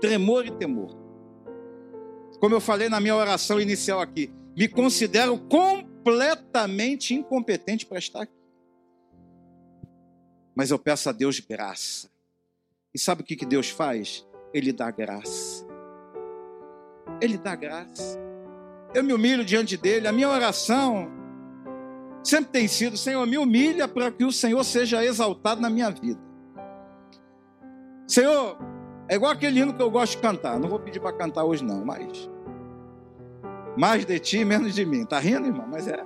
[0.00, 0.99] Tremor e temor.
[2.40, 8.32] Como eu falei na minha oração inicial aqui, me considero completamente incompetente para estar aqui.
[10.54, 12.10] Mas eu peço a Deus graça.
[12.94, 14.26] E sabe o que Deus faz?
[14.52, 15.66] Ele dá graça.
[17.20, 18.18] Ele dá graça.
[18.94, 20.08] Eu me humilho diante dele.
[20.08, 21.08] A minha oração
[22.24, 26.20] sempre tem sido: Senhor, me humilha para que o Senhor seja exaltado na minha vida.
[28.08, 28.58] Senhor,
[29.08, 30.58] é igual aquele hino que eu gosto de cantar.
[30.58, 32.29] Não vou pedir para cantar hoje, não, mas.
[33.80, 35.06] Mais de ti, menos de mim.
[35.06, 35.66] Tá rindo, irmão?
[35.66, 36.04] Mas é.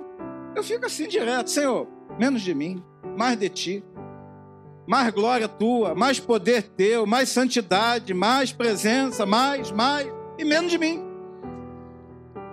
[0.55, 1.85] Eu fico assim direto: Senhor,
[2.17, 2.81] menos de mim,
[3.17, 3.83] mais de ti.
[4.87, 10.07] Mais glória tua, mais poder teu, mais santidade, mais presença, mais, mais
[10.39, 11.03] e menos de mim.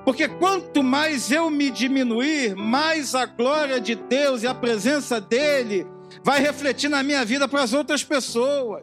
[0.04, 5.86] Porque quanto mais eu me diminuir, mais a glória de Deus e a presença dele
[6.24, 8.82] vai refletir na minha vida para as outras pessoas.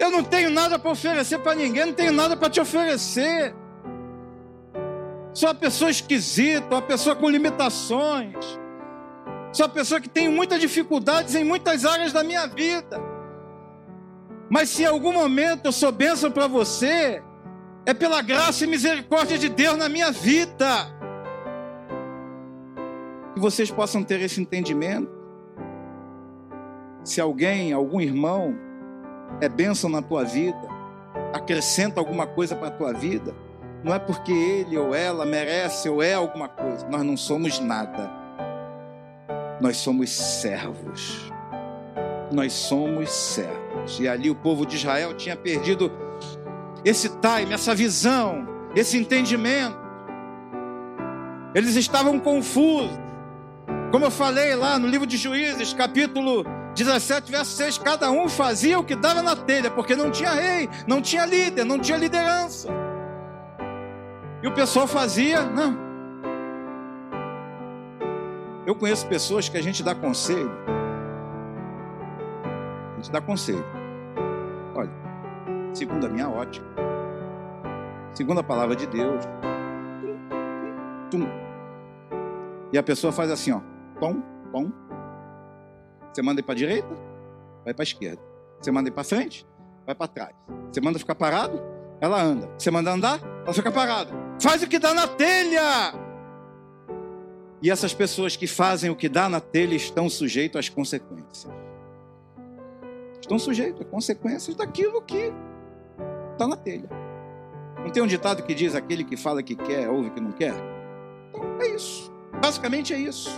[0.00, 3.54] Eu não tenho nada para oferecer para ninguém, não tenho nada para te oferecer.
[5.32, 8.34] Sou uma pessoa esquisita, uma pessoa com limitações.
[9.52, 13.00] Sou uma pessoa que tem muitas dificuldades em muitas áreas da minha vida.
[14.48, 17.22] Mas se em algum momento eu sou bênção para você,
[17.86, 20.86] é pela graça e misericórdia de Deus na minha vida.
[23.34, 25.10] Que vocês possam ter esse entendimento.
[27.04, 28.56] Se alguém, algum irmão,
[29.40, 30.68] é bênção na tua vida,
[31.32, 33.34] acrescenta alguma coisa para a tua vida,
[33.82, 36.86] não é porque ele ou ela merece ou é alguma coisa.
[36.88, 38.10] Nós não somos nada.
[39.60, 41.30] Nós somos servos.
[42.30, 43.98] Nós somos servos.
[43.98, 45.90] E ali o povo de Israel tinha perdido
[46.84, 49.78] esse time, essa visão, esse entendimento.
[51.54, 52.98] Eles estavam confusos.
[53.90, 56.44] Como eu falei lá no livro de Juízes, capítulo
[56.76, 60.68] 17, verso 6, cada um fazia o que dava na telha, porque não tinha rei,
[60.86, 62.68] não tinha líder, não tinha liderança.
[64.42, 65.76] E o pessoal fazia, não.
[68.66, 70.50] Eu conheço pessoas que a gente dá conselho.
[72.92, 73.64] A gente dá conselho.
[74.74, 74.90] Olha,
[75.74, 76.66] segundo a minha ótica,
[78.12, 79.24] segundo a palavra de Deus,
[81.10, 81.26] tum,
[82.72, 83.60] e a pessoa faz assim, ó,
[83.98, 84.22] pom,
[84.52, 84.70] pom,
[86.12, 86.88] você manda ir para a direita,
[87.64, 88.20] vai para a esquerda.
[88.60, 89.46] Você manda ir para frente,
[89.86, 90.34] vai para trás.
[90.70, 91.60] Você manda ficar parado,
[92.00, 92.48] ela anda.
[92.58, 94.10] Você manda andar, ela fica parada.
[94.40, 95.94] Faz o que dá na telha.
[97.62, 101.48] E essas pessoas que fazem o que dá na telha estão sujeitos às consequências.
[103.20, 105.32] Estão sujeitos às consequências daquilo que
[106.32, 106.88] está na telha.
[107.78, 110.54] Não tem um ditado que diz aquele que fala que quer, ouve que não quer?
[111.28, 112.10] Então é isso.
[112.40, 113.30] Basicamente é isso.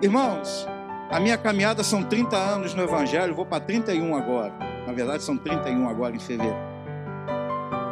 [0.00, 0.66] Irmãos,
[1.10, 4.52] a minha caminhada são 30 anos no Evangelho, vou para 31 agora.
[4.86, 6.71] Na verdade, são 31 agora em fevereiro.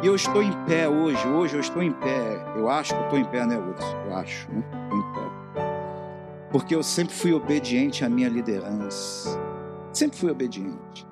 [0.03, 1.27] E eu estou em pé hoje.
[1.27, 2.43] Hoje eu estou em pé.
[2.55, 4.01] Eu acho que eu estou em pé, né, Hudson?
[4.05, 4.63] Eu acho, né?
[4.83, 6.49] Estou em pé.
[6.51, 9.39] Porque eu sempre fui obediente à minha liderança.
[9.93, 11.05] Sempre fui obediente.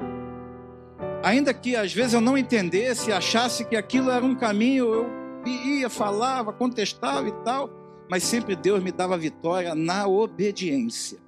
[1.23, 5.09] Ainda que às vezes eu não entendesse, achasse que aquilo era um caminho, eu
[5.45, 7.69] ia, falava, contestava e tal,
[8.09, 11.19] mas sempre Deus me dava vitória na obediência.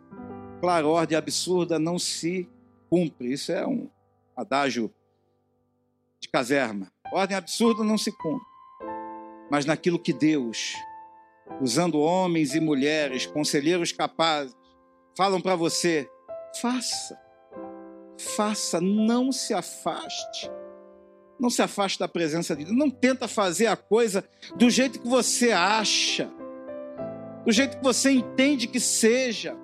[0.59, 2.49] Claro, ordem absurda não se
[2.89, 3.33] cumpre.
[3.33, 3.87] Isso é um
[4.35, 4.91] adágio
[6.19, 6.87] de caserma.
[7.11, 8.47] Ordem absurda não se cumpre.
[9.49, 10.75] Mas naquilo que Deus,
[11.61, 14.55] usando homens e mulheres, conselheiros capazes,
[15.17, 16.09] falam para você,
[16.61, 17.19] faça.
[18.35, 20.49] Faça, não se afaste.
[21.39, 22.77] Não se afaste da presença de Deus.
[22.77, 24.23] Não tenta fazer a coisa
[24.55, 26.31] do jeito que você acha,
[27.45, 29.57] do jeito que você entende que seja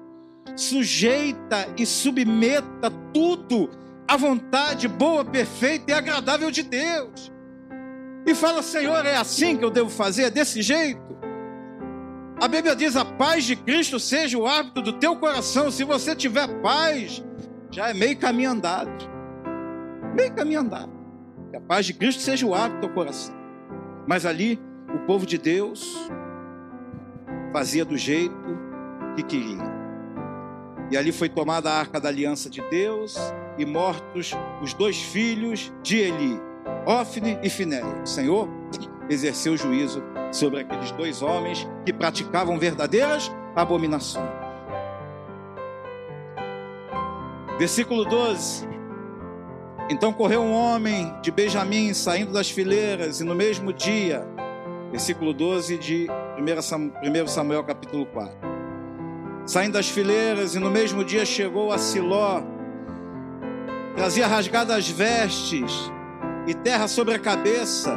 [0.56, 3.70] sujeita e submeta tudo
[4.08, 7.32] à vontade boa, perfeita e agradável de Deus.
[8.28, 10.24] E fala, Senhor, é assim que eu devo fazer?
[10.24, 11.02] É desse jeito?
[12.42, 15.72] A Bíblia diz: a paz de Cristo seja o hábito do teu coração.
[15.72, 17.24] Se você tiver paz,
[17.72, 18.92] já é meio caminho andado.
[20.14, 20.92] Meio caminho andado.
[21.50, 23.34] Que a paz de Cristo seja o hábito do teu coração.
[24.06, 24.60] Mas ali,
[24.94, 26.10] o povo de Deus
[27.54, 28.36] fazia do jeito
[29.16, 29.78] que queria.
[30.92, 33.18] E ali foi tomada a arca da aliança de Deus
[33.58, 36.40] e mortos os dois filhos de Eli,
[36.88, 38.02] Ofne e Finéia.
[38.02, 38.48] O Senhor
[39.10, 44.26] exerceu juízo sobre aqueles dois homens que praticavam verdadeiras abominações.
[47.60, 48.66] Versículo 12.
[49.90, 54.26] Então correu um homem de Benjamim saindo das fileiras, e no mesmo dia,
[54.92, 56.08] versículo 12 de
[56.40, 58.48] 1 Samuel capítulo 4
[59.46, 62.44] saindo das fileiras, e no mesmo dia chegou a Siló.
[63.96, 65.90] Trazia rasgadas vestes
[66.48, 67.96] e terra sobre a cabeça.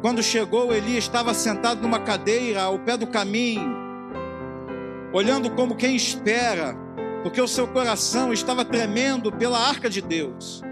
[0.00, 3.76] Quando chegou, Eli estava sentado numa cadeira ao pé do caminho,
[5.12, 6.74] olhando como quem espera,
[7.22, 10.62] porque o seu coração estava tremendo pela arca de Deus.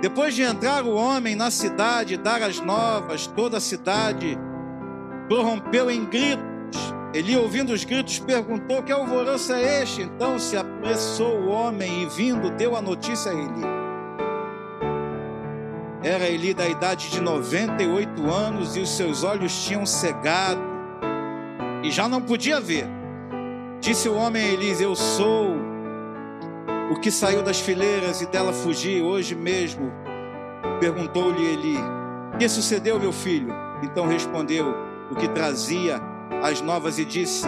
[0.00, 4.38] Depois de entrar o homem na cidade e dar as novas, toda a cidade
[5.28, 6.48] prorrompeu em gritos
[7.14, 10.02] Eli, ouvindo os gritos, perguntou: Que alvoroço é este?
[10.02, 13.77] Então se apressou o homem e, vindo, deu a notícia a Eli.
[16.02, 20.60] Era Eli da idade de 98 anos e os seus olhos tinham cegado
[21.82, 22.86] e já não podia ver.
[23.80, 25.56] Disse o homem a Eli: Eu sou
[26.92, 29.92] o que saiu das fileiras e dela fugi hoje mesmo.
[30.78, 31.78] Perguntou-lhe Eli:
[32.38, 33.52] Que sucedeu, meu filho?
[33.82, 34.72] Então respondeu:
[35.10, 36.00] O que trazia
[36.42, 37.46] as novas e disse: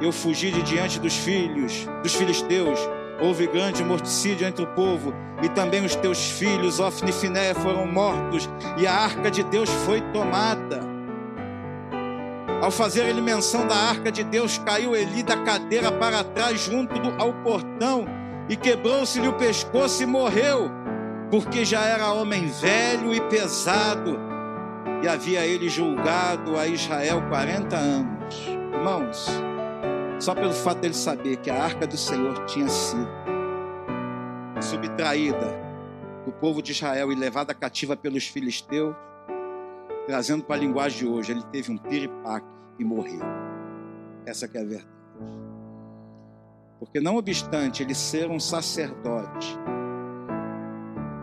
[0.00, 2.78] Eu fugi de diante dos filhos, dos filisteus.
[3.20, 5.12] Houve grande morticídio entre o povo,
[5.42, 9.68] e também os teus filhos, Ofni e Finé, foram mortos, e a arca de Deus
[9.84, 10.80] foi tomada.
[12.62, 16.98] Ao fazer ele menção da arca de Deus, caiu Eli da cadeira para trás, junto
[16.98, 18.04] do, ao portão,
[18.48, 20.70] e quebrou-se-lhe o pescoço e morreu,
[21.30, 24.18] porque já era homem velho e pesado,
[25.02, 28.48] e havia ele julgado a Israel 40 anos.
[28.72, 29.47] Irmãos,
[30.28, 33.08] só pelo fato dele saber que a arca do Senhor tinha sido
[34.60, 35.58] subtraída
[36.26, 38.94] do povo de Israel e levada cativa pelos filisteus,
[40.06, 42.46] trazendo para a linguagem de hoje, ele teve um piripaque
[42.78, 43.22] e morreu.
[44.26, 44.86] Essa é a verdade.
[46.78, 49.58] Porque não obstante ele ser um sacerdote,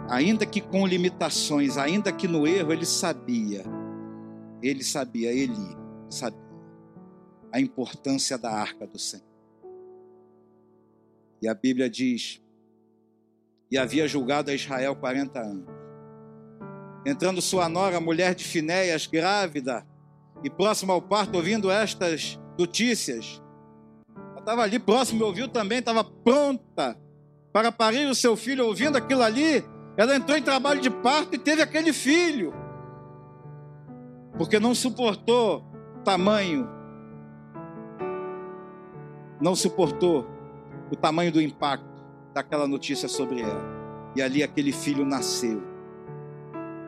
[0.09, 3.63] ainda que com limitações, ainda que no erro, ele sabia,
[4.63, 5.77] ele sabia, ele
[6.09, 6.44] sabia
[7.55, 9.23] a importância da arca do Senhor.
[11.41, 12.41] E a Bíblia diz:
[13.71, 15.65] e havia julgado a Israel 40 anos.
[17.05, 19.87] Entrando sua nora, mulher de Finéias, grávida,
[20.43, 23.41] e próxima ao parto, ouvindo estas notícias,
[24.17, 26.99] ela estava ali próximo ouviu também, estava pronta
[27.53, 29.63] para parir o seu filho, ouvindo aquilo ali,
[29.95, 32.53] ela entrou em trabalho de parto e teve aquele filho,
[34.37, 35.63] porque não suportou
[36.03, 36.74] tamanho,
[39.39, 40.27] não suportou
[40.91, 43.63] o tamanho do impacto daquela notícia sobre ela.
[44.15, 45.61] E ali aquele filho nasceu.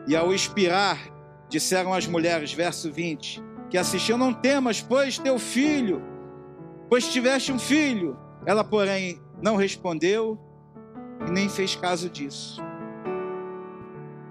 [0.08, 0.98] E ao expirar,
[1.50, 6.02] disseram as mulheres, verso 20, que assistiam: Não temas, pois teu filho,
[6.90, 8.18] pois tiveste um filho.
[8.46, 10.40] Ela, porém, não respondeu
[11.28, 12.62] e nem fez caso disso.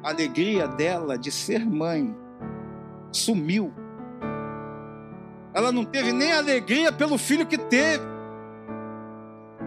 [0.02, 2.16] A alegria dela de ser mãe
[3.12, 3.72] sumiu.
[5.56, 8.04] Ela não teve nem alegria pelo filho que teve,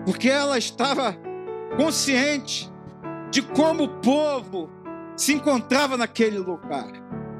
[0.05, 1.17] porque ela estava
[1.75, 2.71] consciente
[3.31, 4.69] de como o povo
[5.15, 6.91] se encontrava naquele lugar,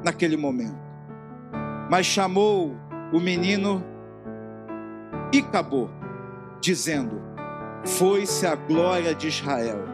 [0.04, 0.80] naquele momento.
[1.88, 2.74] Mas chamou
[3.12, 3.84] o menino
[5.32, 5.88] e acabou,
[6.60, 7.22] dizendo:
[7.86, 9.84] Foi-se a glória de Israel.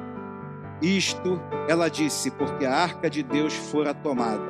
[0.80, 4.46] Isto ela disse, porque a arca de Deus fora tomada,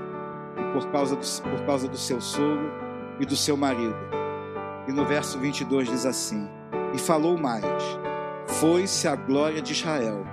[0.73, 2.86] por causa do, por causa do seu sogro
[3.19, 3.97] e do seu marido.
[4.89, 6.49] E no verso 22 diz assim:
[6.95, 7.65] E falou mais
[8.47, 10.25] foi-se a glória de Israel,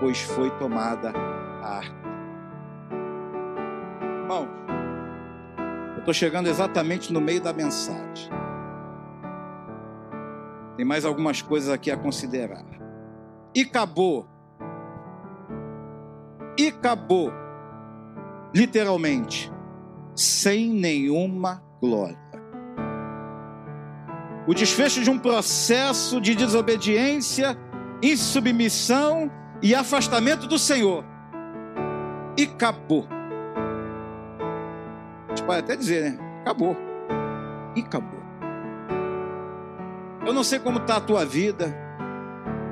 [0.00, 1.12] pois foi tomada
[1.62, 2.02] a arca.
[4.20, 4.48] Irmão,
[5.94, 8.30] eu estou chegando exatamente no meio da mensagem.
[10.76, 12.64] Tem mais algumas coisas aqui a considerar.
[13.54, 14.26] E acabou.
[16.58, 17.32] E acabou.
[18.54, 19.50] Literalmente,
[20.14, 22.21] sem nenhuma glória
[24.52, 27.56] o desfecho de um processo de desobediência,
[28.02, 29.32] insubmissão
[29.62, 31.02] e afastamento do Senhor.
[32.36, 33.08] E acabou.
[35.26, 36.18] A gente pode até dizer, né?
[36.42, 36.76] Acabou.
[37.74, 38.20] E acabou.
[40.26, 41.74] Eu não sei como está a tua vida.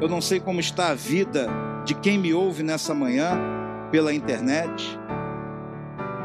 [0.03, 1.49] Eu não sei como está a vida
[1.87, 3.41] de quem me ouve nessa manhã
[3.91, 5.01] pela internet.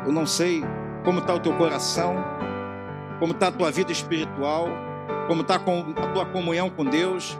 [0.05, 0.61] Eu não sei
[1.05, 2.13] como está o teu coração,
[3.19, 4.67] como está a tua vida espiritual
[5.27, 7.37] como está a tua comunhão com Deus,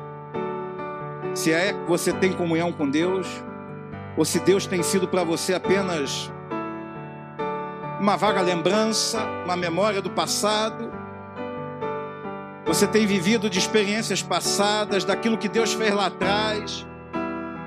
[1.34, 3.28] se é que você tem comunhão com Deus,
[4.18, 6.32] ou se Deus tem sido para você apenas
[8.00, 10.92] uma vaga lembrança, uma memória do passado.
[12.66, 16.86] Você tem vivido de experiências passadas, daquilo que Deus fez lá atrás,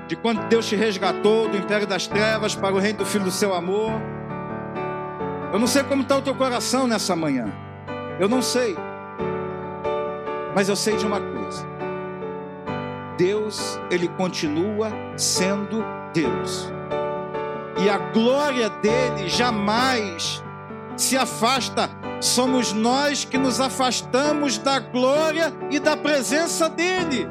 [0.07, 3.31] de quando Deus te resgatou do império das trevas para o reino do Filho do
[3.31, 3.91] seu amor.
[5.53, 7.51] Eu não sei como está o teu coração nessa manhã.
[8.19, 8.75] Eu não sei.
[10.55, 11.65] Mas eu sei de uma coisa:
[13.17, 15.83] Deus, Ele continua sendo
[16.13, 16.71] Deus,
[17.81, 20.43] e a glória dele jamais
[20.97, 21.89] se afasta.
[22.21, 27.29] Somos nós que nos afastamos da glória e da presença dele,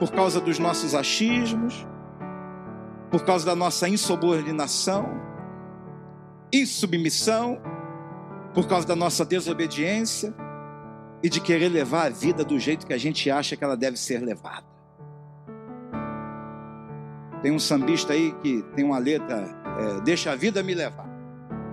[0.00, 1.86] por causa dos nossos achismos,
[3.08, 5.08] por causa da nossa insubordinação,
[6.52, 7.60] insubmissão,
[8.52, 10.34] por causa da nossa desobediência
[11.22, 13.96] e de querer levar a vida do jeito que a gente acha que ela deve
[13.96, 14.66] ser levada.
[17.42, 19.48] Tem um sambista aí que tem uma letra,
[19.78, 21.08] é, deixa a vida me levar.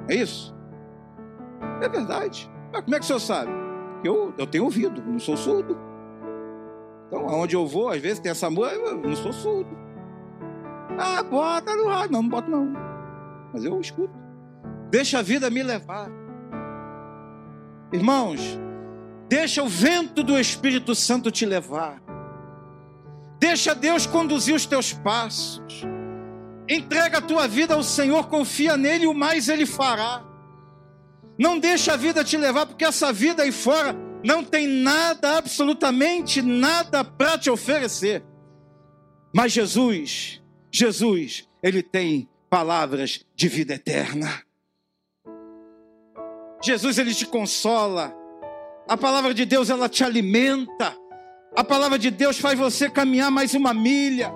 [0.08, 0.56] É isso?
[1.82, 2.50] É verdade.
[2.72, 3.52] Mas como é que o senhor sabe?
[4.04, 5.78] Eu, eu tenho ouvido, não sou surdo.
[7.08, 9.78] Então, aonde eu vou, às vezes tem essa música, eu não sou surdo.
[10.98, 12.12] Ah, bota no rádio.
[12.12, 12.72] Não, não boto não.
[13.54, 14.14] Mas eu escuto.
[14.90, 16.10] Deixa a vida me levar.
[17.92, 18.60] Irmãos,
[19.30, 22.02] Deixa o vento do Espírito Santo te levar.
[23.40, 25.84] Deixa Deus conduzir os teus passos.
[26.68, 30.26] Entrega a tua vida ao Senhor, confia nele e o mais ele fará.
[31.38, 36.42] Não deixa a vida te levar, porque essa vida aí fora não tem nada, absolutamente
[36.42, 38.24] nada para te oferecer.
[39.34, 44.44] Mas Jesus, Jesus, ele tem palavras de vida eterna.
[46.62, 48.19] Jesus, ele te consola.
[48.90, 50.98] A palavra de Deus ela te alimenta.
[51.56, 54.34] A palavra de Deus faz você caminhar mais uma milha.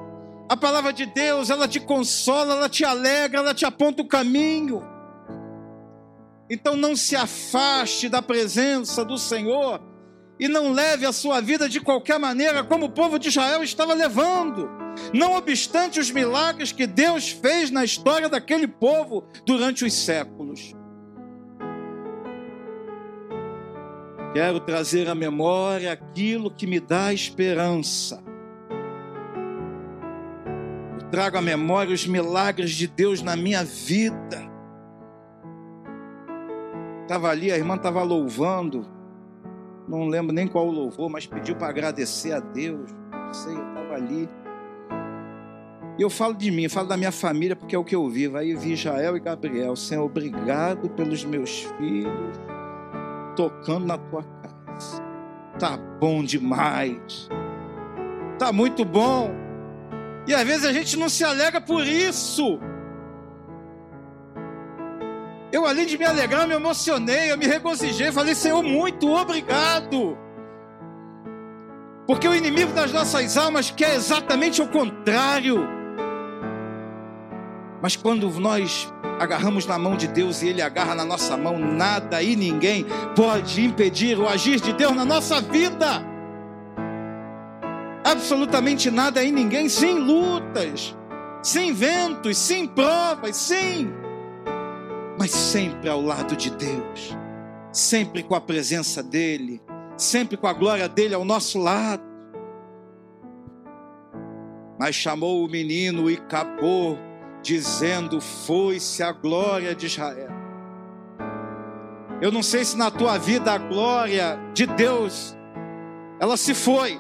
[0.48, 4.84] A palavra de Deus, ela te consola, ela te alegra, ela te aponta o caminho.
[6.48, 9.82] Então não se afaste da presença do Senhor
[10.40, 13.96] e não leve a sua vida de qualquer maneira como o povo de Israel estava
[13.96, 14.70] levando.
[15.16, 20.76] Não obstante os milagres que Deus fez na história daquele povo durante os séculos.
[24.34, 28.20] Quero trazer à memória aquilo que me dá esperança.
[31.00, 34.52] Eu trago à memória os milagres de Deus na minha vida.
[37.04, 38.88] Estava ali, a irmã estava louvando.
[39.88, 42.92] Não lembro nem qual louvor, mas pediu para agradecer a Deus.
[43.12, 44.28] Não sei, eu estava ali.
[45.96, 48.36] E eu falo de mim, falo da minha família, porque é o que eu vivo.
[48.36, 49.76] Aí vi Israel e Gabriel.
[49.76, 52.53] Senhor, obrigado pelos meus filhos
[53.36, 55.04] tocando na tua casa.
[55.60, 57.30] Tá bom demais.
[58.38, 59.32] Tá muito bom.
[60.28, 62.60] E às vezes a gente não se alegra por isso.
[65.52, 70.18] Eu, além de me alegrar, me emocionei, eu me regozijei, falei, Senhor, muito obrigado.
[72.08, 75.64] Porque o inimigo das nossas almas quer exatamente o contrário.
[77.82, 78.92] Mas quando nós
[79.24, 83.64] agarramos na mão de Deus e Ele agarra na nossa mão, nada e ninguém pode
[83.64, 86.04] impedir o agir de Deus na nossa vida.
[88.04, 90.96] Absolutamente nada e ninguém, sem lutas,
[91.42, 93.90] sem ventos, sem provas, sim,
[95.18, 97.18] mas sempre ao lado de Deus,
[97.72, 99.62] sempre com a presença dEle,
[99.96, 102.04] sempre com a glória dEle ao nosso lado.
[104.78, 106.98] Mas chamou o menino e acabou
[107.44, 110.32] dizendo: Foi-se a glória de Israel.
[112.22, 115.38] Eu não sei se na tua vida a glória de Deus
[116.20, 117.00] ela se foi.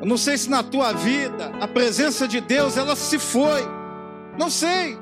[0.00, 3.62] Eu não sei se na tua vida a presença de Deus ela se foi.
[4.36, 4.98] Não sei.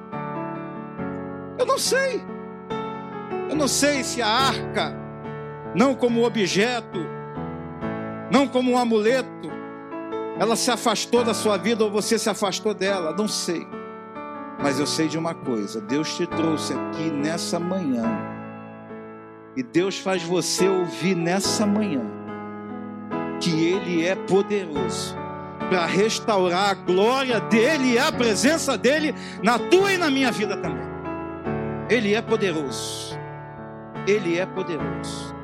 [1.59, 2.23] Eu não sei.
[3.49, 4.95] Eu não sei se a arca,
[5.75, 7.01] não como objeto,
[8.31, 9.50] não como um amuleto,
[10.41, 13.69] ela se afastou da sua vida ou você se afastou dela, não sei.
[14.59, 18.05] Mas eu sei de uma coisa: Deus te trouxe aqui nessa manhã.
[19.55, 22.01] E Deus faz você ouvir nessa manhã
[23.39, 25.15] que Ele é poderoso
[25.69, 30.57] para restaurar a glória dEle e a presença dEle na tua e na minha vida
[30.57, 30.89] também.
[31.91, 33.15] Ele é poderoso.
[34.07, 35.35] Ele é poderoso.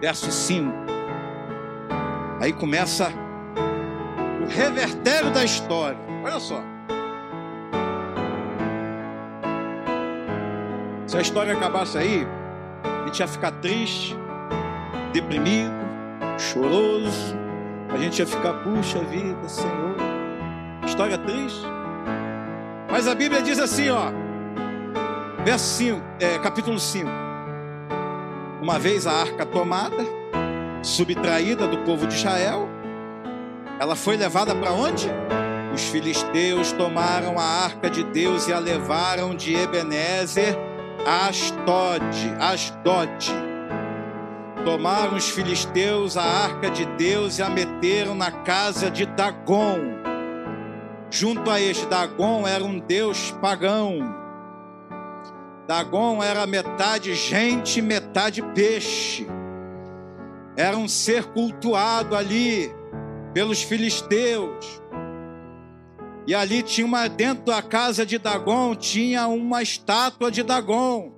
[0.00, 0.68] Verso 5.
[2.40, 3.12] Aí começa
[4.46, 5.98] revertério da história.
[6.24, 6.62] Olha só.
[11.06, 12.26] Se a história acabasse aí,
[12.84, 14.16] a gente ia ficar triste,
[15.12, 15.72] deprimido,
[16.38, 17.36] choroso.
[17.92, 19.96] A gente ia ficar, puxa vida, Senhor.
[20.86, 21.66] História triste.
[22.90, 24.12] Mas a Bíblia diz assim, ó.
[25.44, 27.08] Verso 5, é, capítulo 5.
[28.62, 30.04] Uma vez a arca tomada,
[30.82, 32.68] subtraída do povo de Israel,
[33.80, 35.08] ela foi levada para onde?
[35.72, 40.54] Os filisteus tomaram a arca de Deus e a levaram de Ebenezer
[41.06, 42.04] a Asdod.
[42.38, 43.32] Asdod.
[44.66, 49.78] Tomaram os filisteus a arca de Deus e a meteram na casa de Dagon.
[51.10, 54.14] Junto a este Dagon era um deus pagão.
[55.66, 59.26] Dagon era metade gente, metade peixe.
[60.54, 62.78] Era um ser cultuado ali
[63.32, 64.80] pelos filisteus.
[66.26, 71.12] E ali tinha uma dentro da casa de Dagon tinha uma estátua de Dagon.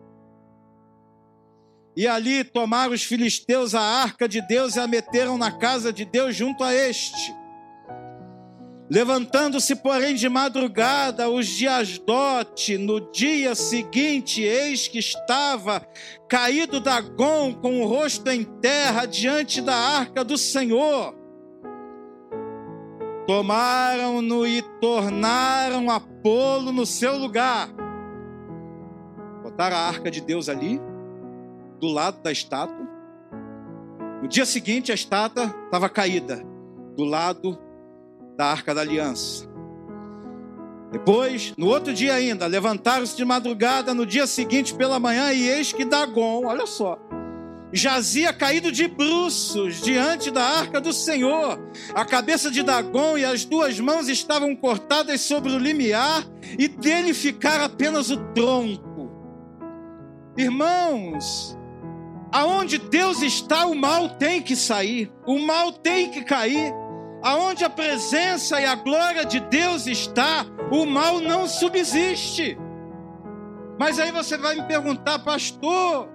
[1.95, 6.05] E ali tomaram os filisteus a arca de Deus e a meteram na casa de
[6.05, 7.35] Deus junto a este.
[8.91, 15.87] Levantando-se, porém, de madrugada, os de Asdote, no dia seguinte, eis que estava
[16.29, 21.22] caído Dagon com o rosto em terra diante da arca do Senhor.
[23.27, 27.69] Tomaram-no e tornaram a pô-lo no seu lugar.
[29.43, 30.81] Botaram a arca de Deus ali,
[31.79, 32.89] do lado da estátua.
[34.21, 36.43] No dia seguinte, a estátua estava caída,
[36.97, 37.59] do lado
[38.37, 39.49] da arca da aliança.
[40.91, 45.73] Depois, no outro dia ainda, levantaram-se de madrugada, no dia seguinte pela manhã, e eis
[45.73, 46.99] que Dagon, olha só,
[47.73, 51.59] jazia caído de bruços diante da arca do Senhor.
[51.95, 56.27] A cabeça de Dagon e as duas mãos estavam cortadas sobre o limiar,
[56.59, 59.11] e dele ficara apenas o tronco.
[60.37, 61.59] Irmãos,
[62.31, 66.73] aonde Deus está, o mal tem que sair, o mal tem que cair.
[67.23, 72.59] Aonde a presença e a glória de Deus está, o mal não subsiste.
[73.79, 76.09] Mas aí você vai me perguntar, pastor,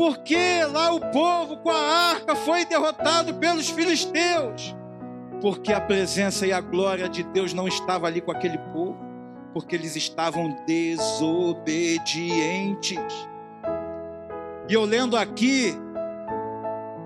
[0.00, 4.74] por que lá o povo com a arca foi derrotado pelos filisteus?
[5.42, 8.96] Porque a presença e a glória de Deus não estava ali com aquele povo,
[9.52, 12.98] porque eles estavam desobedientes.
[14.70, 15.74] E eu lendo aqui,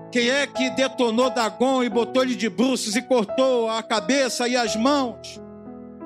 [0.09, 4.55] quem é que detonou Dagon e botou ele de bruços e cortou a cabeça e
[4.55, 5.41] as mãos?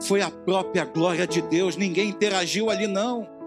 [0.01, 3.37] Foi a própria glória de Deus, ninguém interagiu ali não.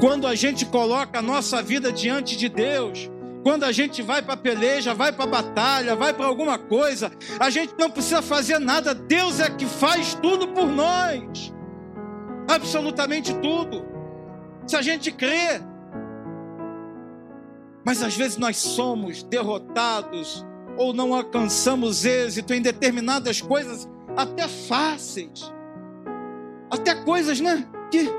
[0.00, 3.10] Quando a gente coloca a nossa vida diante de Deus,
[3.42, 7.10] quando a gente vai para a peleja, vai para a batalha, vai para alguma coisa,
[7.38, 11.54] a gente não precisa fazer nada, Deus é que faz tudo por nós.
[12.48, 13.86] Absolutamente tudo.
[14.66, 15.62] Se a gente crê,
[17.84, 20.44] mas às vezes nós somos derrotados
[20.76, 25.52] ou não alcançamos êxito em determinadas coisas, até fáceis.
[26.70, 27.66] Até coisas, né?
[27.90, 28.10] Que,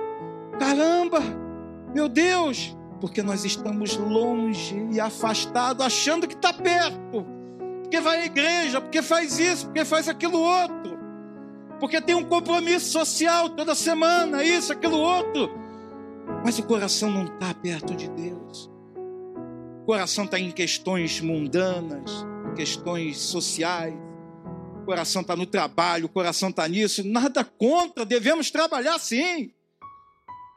[0.58, 1.22] caramba,
[1.94, 7.26] meu Deus, porque nós estamos longe e afastados, achando que está perto.
[7.82, 10.98] Porque vai à igreja, porque faz isso, porque faz aquilo outro.
[11.80, 15.50] Porque tem um compromisso social toda semana, isso, aquilo outro.
[16.44, 18.78] Mas o coração não está perto de Deus
[19.88, 22.12] coração está em questões mundanas,
[22.58, 23.96] questões sociais,
[24.82, 27.08] o coração está no trabalho, o coração está nisso.
[27.08, 29.54] Nada contra, devemos trabalhar sim.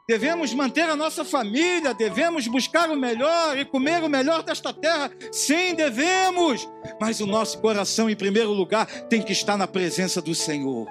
[0.07, 5.11] Devemos manter a nossa família, devemos buscar o melhor e comer o melhor desta terra.
[5.31, 6.67] Sim, devemos.
[6.99, 10.87] Mas o nosso coração, em primeiro lugar, tem que estar na presença do Senhor.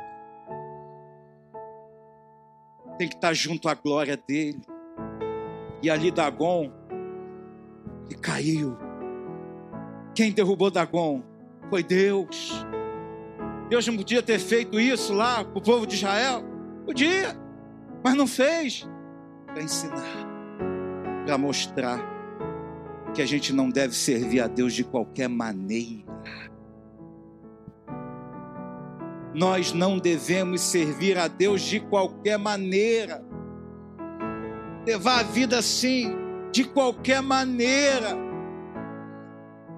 [2.98, 4.60] Tem que estar junto à glória dele.
[5.82, 6.70] E ali Dagon
[8.10, 8.76] e caiu.
[10.14, 11.22] Quem derrubou Dagon?
[11.68, 12.64] Foi Deus.
[13.68, 16.42] Deus não podia ter feito isso lá para o povo de Israel?
[16.84, 17.36] Podia,
[18.02, 18.89] mas não fez.
[19.52, 20.26] Para ensinar,
[21.26, 22.00] para mostrar
[23.12, 26.10] que a gente não deve servir a Deus de qualquer maneira.
[29.34, 33.24] Nós não devemos servir a Deus de qualquer maneira.
[34.86, 36.16] Levar a vida assim,
[36.52, 38.16] de qualquer maneira,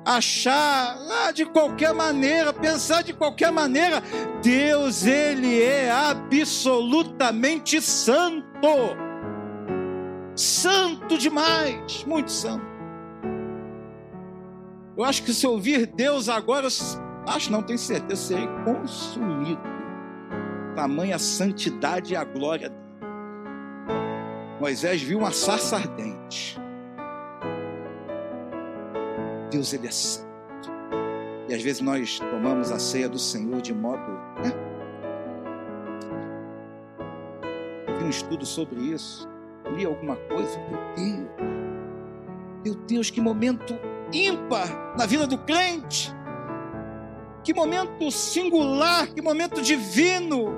[0.04, 4.02] achar ah, de qualquer maneira, pensar de qualquer maneira.
[4.42, 9.11] Deus, Ele é absolutamente santo.
[10.34, 12.64] Santo demais, muito santo.
[14.96, 16.68] Eu acho que se ouvir Deus agora,
[17.26, 19.60] acho não, tenho certeza, serei consumido.
[20.74, 22.82] Tamanha santidade e a glória dele.
[24.60, 26.58] Moisés viu uma sarça ardente.
[29.50, 30.28] Deus ele é santo.
[31.48, 34.00] E às vezes nós tomamos a ceia do Senhor de modo.
[34.42, 34.52] Né?
[37.88, 39.31] Eu vi um estudo sobre isso.
[39.84, 40.58] Alguma coisa.
[40.58, 41.28] Meu Deus.
[42.64, 43.76] Meu Deus, que momento
[44.12, 46.14] ímpar na vida do crente.
[47.42, 50.54] Que momento singular, que momento divino.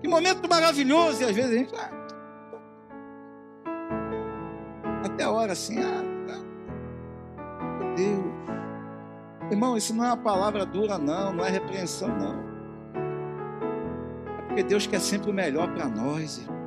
[0.00, 1.22] Que momento maravilhoso.
[1.22, 1.74] E às vezes a gente.
[1.74, 1.90] Ah,
[5.04, 6.02] até a hora assim, ah,
[7.94, 8.38] Deus.
[9.50, 12.48] Irmão, isso não é uma palavra dura, não, não é repreensão, não.
[14.38, 16.38] É porque Deus quer sempre o melhor para nós.
[16.38, 16.57] Irmão.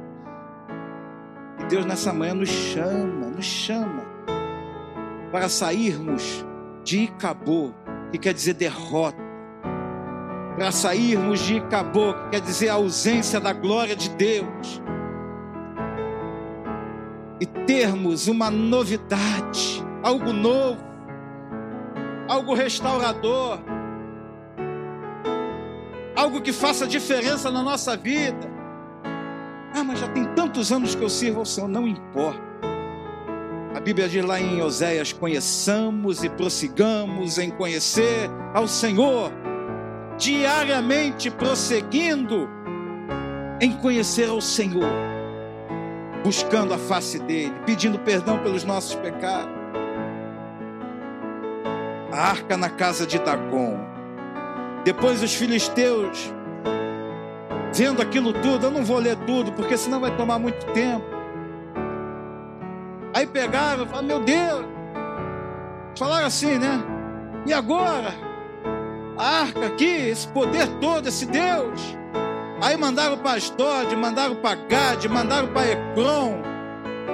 [1.72, 4.04] Deus nessa manhã nos chama, nos chama
[5.32, 6.46] para sairmos
[6.84, 7.72] de Icabô,
[8.12, 9.18] que quer dizer derrota.
[10.56, 14.82] Para sairmos de Icabô, que quer dizer ausência da glória de Deus.
[17.40, 20.92] E termos uma novidade, algo novo
[22.32, 23.60] algo restaurador,
[26.16, 28.51] algo que faça diferença na nossa vida.
[29.74, 32.42] Ah, mas já tem tantos anos que eu sirvo ao Senhor, não importa.
[33.74, 39.32] A Bíblia diz lá em Oséias: conheçamos e prossigamos em conhecer ao Senhor,
[40.18, 42.50] diariamente prosseguindo
[43.62, 44.92] em conhecer ao Senhor,
[46.24, 49.62] buscando a face dEle, pedindo perdão pelos nossos pecados
[52.12, 53.80] a arca na casa de Dagon.
[54.84, 56.34] Depois os filisteus,
[57.74, 61.06] vendo aquilo tudo, eu não vou ler tudo, porque senão vai tomar muito tempo.
[63.14, 64.66] Aí pegaram e falaram, meu Deus,
[65.98, 66.82] falaram assim, né?
[67.46, 68.14] E agora?
[69.18, 71.98] A arca aqui, esse poder todo, esse Deus.
[72.62, 76.42] Aí mandaram para Asdod, mandaram para Gade, mandaram para Ecrom.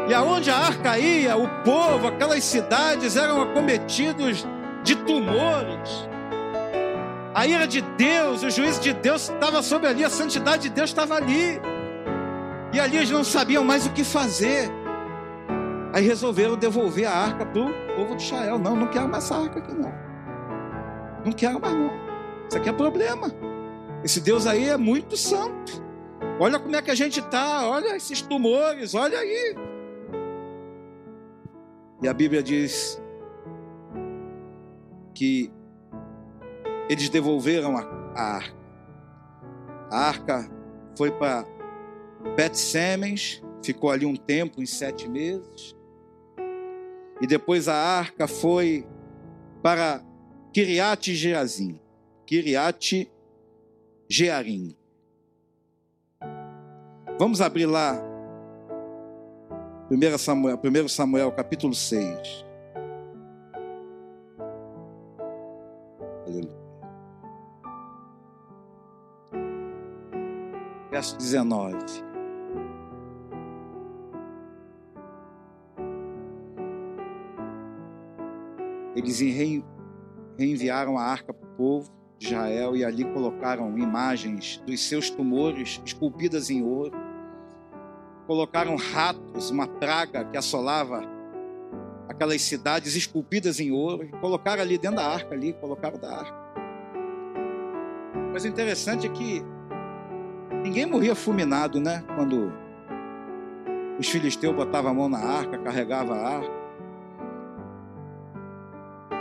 [0.07, 4.45] E aonde a arca ia, o povo, aquelas cidades eram acometidos
[4.83, 6.07] de tumores.
[7.37, 10.89] A ira de Deus, o juízo de Deus estava sobre ali, a santidade de Deus
[10.89, 11.61] estava ali.
[12.73, 14.71] E ali eles não sabiam mais o que fazer.
[15.93, 18.57] Aí resolveram devolver a arca para o povo de Israel.
[18.57, 19.93] Não, não quero mais essa arca aqui, não.
[21.23, 21.91] Não quero mais, não.
[22.49, 23.31] Isso aqui é problema.
[24.03, 25.85] Esse Deus aí é muito santo.
[26.39, 29.55] Olha como é que a gente está, olha esses tumores, olha aí.
[32.01, 32.99] E a Bíblia diz
[35.13, 35.55] que
[36.89, 37.81] eles devolveram a,
[38.15, 38.57] a arca.
[39.89, 40.51] A arca
[40.97, 41.45] foi para
[42.35, 45.75] Bet-Semens, ficou ali um tempo, em sete meses.
[47.21, 48.85] E depois a arca foi
[49.61, 50.01] para
[50.53, 51.79] Kiriat Jeazim.
[52.25, 53.09] Kiriat
[54.09, 54.75] Jearim.
[57.19, 57.99] Vamos abrir lá
[59.89, 62.45] 1 Samuel, 1 Samuel capítulo 6.
[66.25, 66.56] Aleluia.
[70.91, 71.77] Verso 19.
[78.95, 85.09] Eles reenviaram a arca para o povo de Israel e ali colocaram imagens dos seus
[85.09, 86.91] tumores esculpidas em ouro
[88.27, 91.01] colocaram ratos, uma praga que assolava
[92.09, 96.47] aquelas cidades esculpidas em ouro, e colocaram ali dentro da arca, ali, colocaram da arca.
[98.33, 99.41] Mas o interessante é que
[100.67, 102.03] ninguém morria fulminado, né?
[102.15, 102.51] Quando
[103.97, 106.57] os filisteus botavam a mão na arca, carregavam a arca.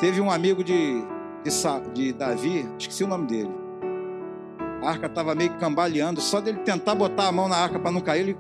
[0.01, 1.03] Teve um amigo de,
[1.44, 1.51] de,
[1.94, 3.55] de Davi, esqueci o nome dele.
[4.82, 8.01] A arca estava meio cambaleando, só dele tentar botar a mão na arca para não
[8.01, 8.38] cair, ele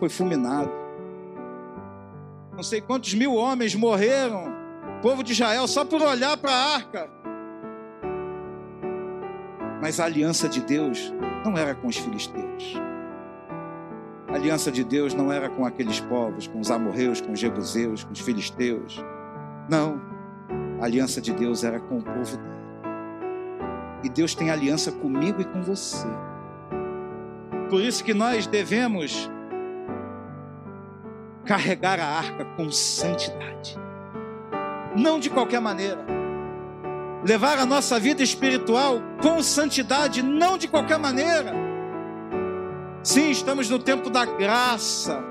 [0.00, 0.70] foi fulminado.
[2.54, 4.52] Não sei quantos mil homens morreram,
[5.00, 7.21] povo de Israel, só por olhar para a arca.
[9.82, 11.12] Mas a aliança de Deus
[11.44, 12.80] não era com os filisteus.
[14.28, 18.04] A aliança de Deus não era com aqueles povos, com os amorreus, com os jebuseus,
[18.04, 19.04] com os filisteus.
[19.68, 20.00] Não.
[20.80, 22.52] A aliança de Deus era com o povo dele.
[24.04, 26.06] E Deus tem aliança comigo e com você.
[27.68, 29.28] Por isso que nós devemos
[31.44, 33.76] carregar a arca com santidade.
[34.96, 36.21] Não de qualquer maneira.
[37.24, 41.54] Levar a nossa vida espiritual com santidade, não de qualquer maneira.
[43.02, 45.22] Sim, estamos no tempo da graça,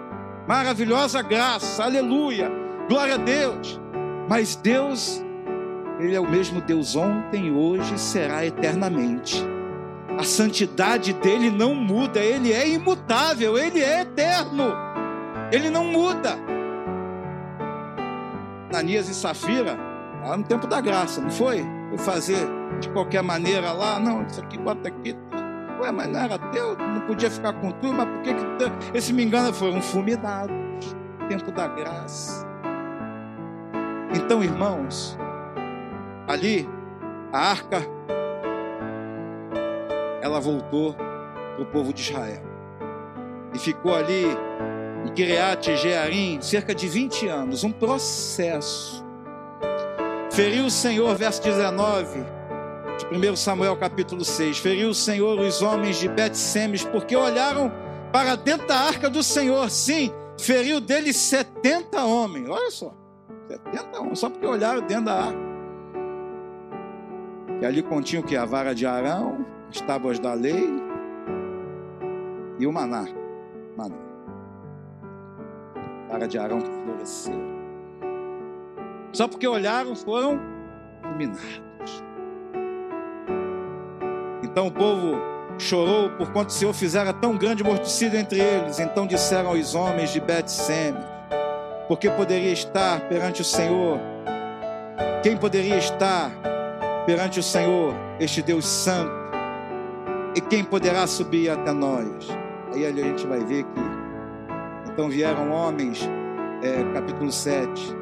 [0.48, 2.52] maravilhosa graça, aleluia,
[2.88, 3.80] glória a Deus.
[4.30, 5.22] Mas Deus,
[6.00, 9.46] Ele é o mesmo Deus ontem, hoje e será eternamente.
[10.18, 14.74] A santidade dele não muda, ele é imutável, ele é eterno.
[15.52, 16.38] Ele não muda.
[18.70, 19.78] Ananias e Safira,
[20.24, 21.66] lá no tempo da graça, não foi?
[21.92, 22.48] Foi fazer
[22.80, 25.14] de qualquer maneira lá, não, isso aqui bota aqui.
[25.82, 29.12] Ué, mas não era teu, não podia ficar com tudo, mas por que, que esse
[29.12, 30.56] me engana foram fulminados?
[31.28, 32.48] Tempo da graça.
[34.16, 35.18] Então, irmãos,
[36.28, 36.70] ali,
[37.34, 37.82] a arca,
[40.22, 42.44] ela voltou para o povo de Israel.
[43.54, 44.26] E ficou ali
[45.06, 49.04] em Kiriat Jearim, cerca de 20 anos, um processo.
[50.32, 52.24] Feriu o Senhor, verso 19,
[52.98, 57.72] de 1 Samuel capítulo 6, feriu o Senhor os homens de Bet-Semes, porque olharam
[58.14, 62.94] para dentro da arca do Senhor, sim, feriu deles 70 homens, olha só,
[63.50, 65.52] 70 homens, só porque olharam dentro da arca.
[67.62, 68.38] E ali continha o que?
[68.38, 70.66] A vara de Arão, as tábuas da lei
[72.58, 73.06] e o maná.
[73.78, 74.12] maná
[76.12, 77.51] cara de Arão que floresceu.
[79.14, 80.40] Só porque olharam, foram
[81.02, 81.62] fulminados.
[84.44, 85.18] Então o povo
[85.58, 88.80] chorou por quanto o Senhor fizera tão grande morticídio entre eles.
[88.80, 90.94] Então disseram aos homens de Bet-Sem,
[91.88, 94.00] porque poderia estar perante o Senhor?
[95.24, 96.32] Quem poderia estar
[97.06, 99.12] perante o Senhor, este Deus santo?
[100.36, 102.28] E quem poderá subir até nós?
[102.74, 104.02] Aí a gente vai ver que
[104.92, 106.02] então vieram homens,
[106.62, 108.01] é, capítulo 7.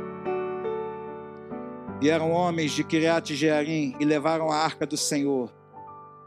[1.99, 5.53] Vieram homens de Kiriat Jearim e levaram a arca do Senhor,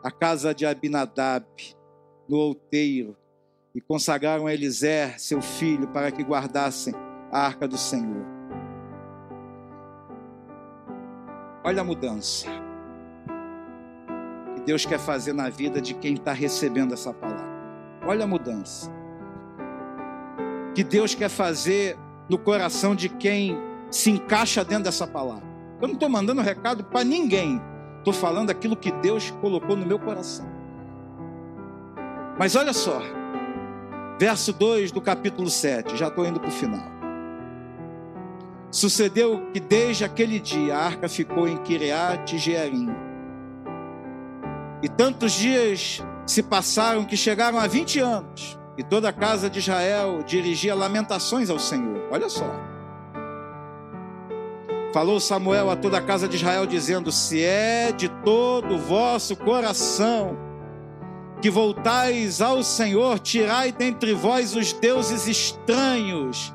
[0.04, 1.46] a casa de Abinadab,
[2.28, 3.16] no outeiro,
[3.74, 6.92] e consagraram a seu filho, para que guardassem
[7.30, 8.22] a arca do Senhor.
[11.64, 12.46] Olha a mudança
[14.54, 17.50] que Deus quer fazer na vida de quem está recebendo essa palavra.
[18.06, 18.92] Olha a mudança
[20.74, 21.96] que Deus quer fazer
[22.28, 23.56] no coração de quem
[23.90, 25.51] se encaixa dentro dessa palavra.
[25.82, 27.60] Eu não estou mandando recado para ninguém.
[27.98, 30.46] Estou falando aquilo que Deus colocou no meu coração.
[32.38, 33.02] Mas olha só,
[34.18, 36.86] verso 2 do capítulo 7, já estou indo para o final.
[38.70, 42.88] Sucedeu que desde aquele dia a arca ficou em Kiriat Jearim.
[44.82, 49.58] E tantos dias se passaram que chegaram a 20 anos, e toda a casa de
[49.58, 52.08] Israel dirigia lamentações ao Senhor.
[52.10, 52.71] Olha só.
[54.92, 59.34] Falou Samuel a toda a casa de Israel, dizendo: Se é de todo o vosso
[59.34, 60.36] coração
[61.40, 66.52] que voltais ao Senhor, tirai dentre vós os deuses estranhos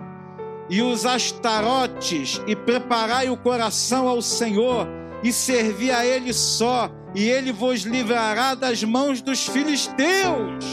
[0.70, 4.88] e os astarotes, e preparai o coração ao Senhor,
[5.24, 10.66] e servi a Ele só, e Ele vos livrará das mãos dos filisteus.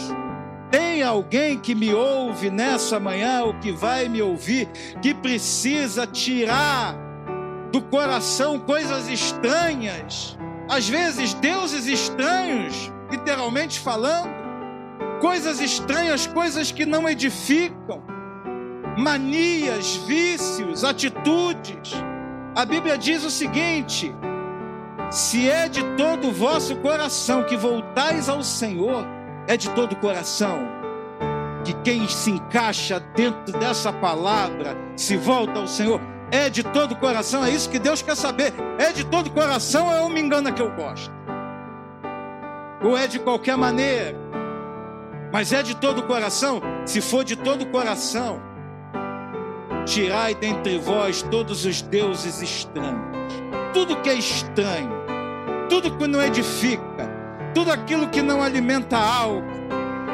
[0.70, 4.68] Tem alguém que me ouve nessa manhã, ou que vai me ouvir,
[5.00, 7.03] que precisa tirar
[7.74, 10.38] do coração coisas estranhas,
[10.70, 14.30] às vezes deuses estranhos, literalmente falando,
[15.20, 18.00] coisas estranhas, coisas que não edificam
[18.96, 21.92] manias, vícios, atitudes.
[22.54, 24.14] A Bíblia diz o seguinte:
[25.10, 29.04] se é de todo o vosso coração que voltais ao Senhor,
[29.48, 30.60] é de todo o coração
[31.64, 36.13] que quem se encaixa dentro dessa palavra se volta ao Senhor.
[36.30, 38.52] É de todo o coração, é isso que Deus quer saber.
[38.78, 41.12] É de todo o coração ou é uma engana que eu gosto?
[42.82, 44.16] Ou é de qualquer maneira?
[45.32, 46.60] Mas é de todo o coração?
[46.84, 48.40] Se for de todo o coração,
[49.84, 53.04] Tirai dentre vós todos os deuses estranhos.
[53.72, 54.90] Tudo que é estranho,
[55.68, 57.10] tudo que não edifica,
[57.54, 59.52] tudo aquilo que não alimenta a alma,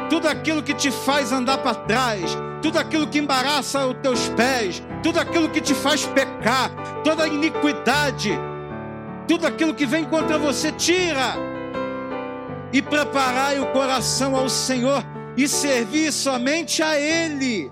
[0.09, 4.83] tudo aquilo que te faz andar para trás, tudo aquilo que embaraça os teus pés,
[5.01, 6.71] tudo aquilo que te faz pecar,
[7.03, 8.31] toda iniquidade,
[9.27, 11.35] tudo aquilo que vem contra você, tira.
[12.73, 15.03] E preparai o coração ao Senhor
[15.35, 17.71] e servir somente a Ele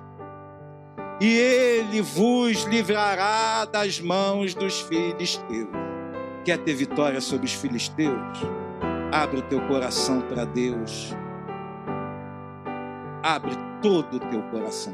[1.22, 5.68] e ele vos livrará das mãos dos filisteus.
[6.46, 8.40] Quer ter vitória sobre os filisteus?
[9.12, 11.14] Abre o teu coração para Deus.
[13.24, 13.52] Abre
[13.82, 14.94] todo o teu coração.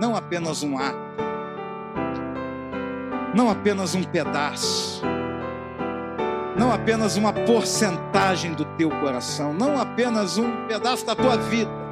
[0.00, 0.98] Não apenas um ato.
[3.34, 5.02] Não apenas um pedaço.
[6.56, 9.52] Não apenas uma porcentagem do teu coração.
[9.52, 11.86] Não apenas um pedaço da tua vida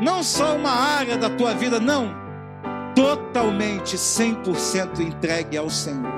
[0.00, 2.14] não só uma área da tua vida, não.
[2.94, 6.10] Totalmente 100% entregue ao Senhor.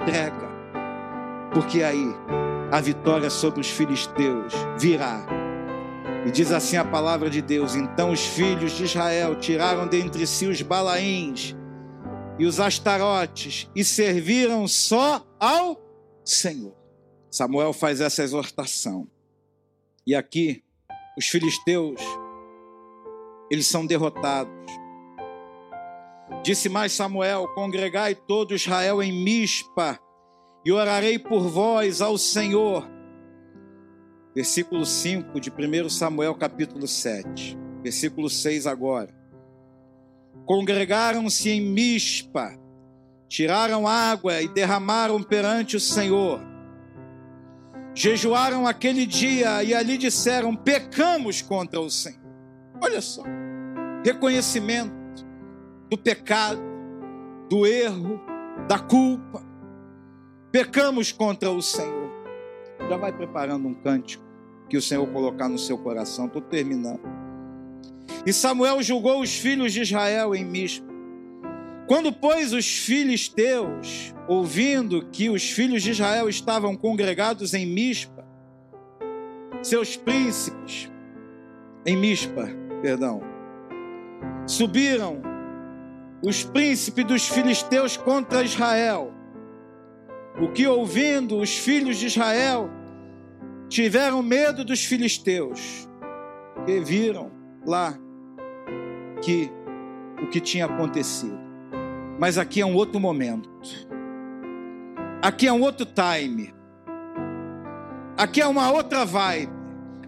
[0.00, 0.48] Entrega.
[1.52, 2.14] Porque aí
[2.70, 5.37] a vitória sobre os filisteus virá.
[6.26, 10.46] E diz assim a palavra de Deus: Então os filhos de Israel tiraram dentre si
[10.46, 11.56] os balaíns
[12.38, 15.80] e os astarotes e serviram só ao
[16.24, 16.76] Senhor.
[17.30, 19.08] Samuel faz essa exortação.
[20.06, 20.62] E aqui
[21.16, 22.00] os filisteus
[23.50, 24.52] eles são derrotados.
[26.42, 29.98] Disse mais Samuel: Congregai todo Israel em Mispa,
[30.64, 32.97] e orarei por vós ao Senhor.
[34.38, 37.58] Versículo 5 de 1 Samuel, capítulo 7.
[37.82, 39.12] Versículo 6 agora.
[40.46, 42.56] Congregaram-se em Mispa,
[43.28, 46.40] tiraram água e derramaram perante o Senhor.
[47.92, 52.22] Jejuaram aquele dia e ali disseram: Pecamos contra o Senhor.
[52.80, 53.24] Olha só.
[54.04, 55.26] Reconhecimento
[55.90, 56.62] do pecado,
[57.50, 58.20] do erro,
[58.68, 59.44] da culpa.
[60.52, 62.08] Pecamos contra o Senhor.
[62.88, 64.27] Já vai preparando um cântico
[64.68, 66.26] que o Senhor colocar no seu coração.
[66.26, 67.00] Estou terminando.
[68.26, 70.86] E Samuel julgou os filhos de Israel em Mispa.
[71.86, 78.26] Quando, pois, os filisteus, ouvindo que os filhos de Israel estavam congregados em Mispa,
[79.62, 80.90] seus príncipes,
[81.86, 82.50] em Mispa,
[82.82, 83.22] perdão.
[84.46, 85.22] Subiram
[86.22, 89.12] os príncipes dos filisteus contra Israel.
[90.40, 92.70] O que ouvindo os filhos de Israel
[93.68, 95.88] tiveram medo dos filisteus,
[96.64, 97.30] que viram
[97.66, 97.94] lá
[99.22, 99.50] que
[100.22, 101.38] o que tinha acontecido.
[102.18, 103.48] Mas aqui é um outro momento.
[105.22, 106.54] Aqui é um outro time.
[108.16, 109.52] Aqui é uma outra vibe.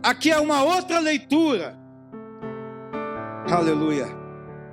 [0.03, 1.79] Aqui é uma outra leitura.
[3.51, 4.07] Aleluia.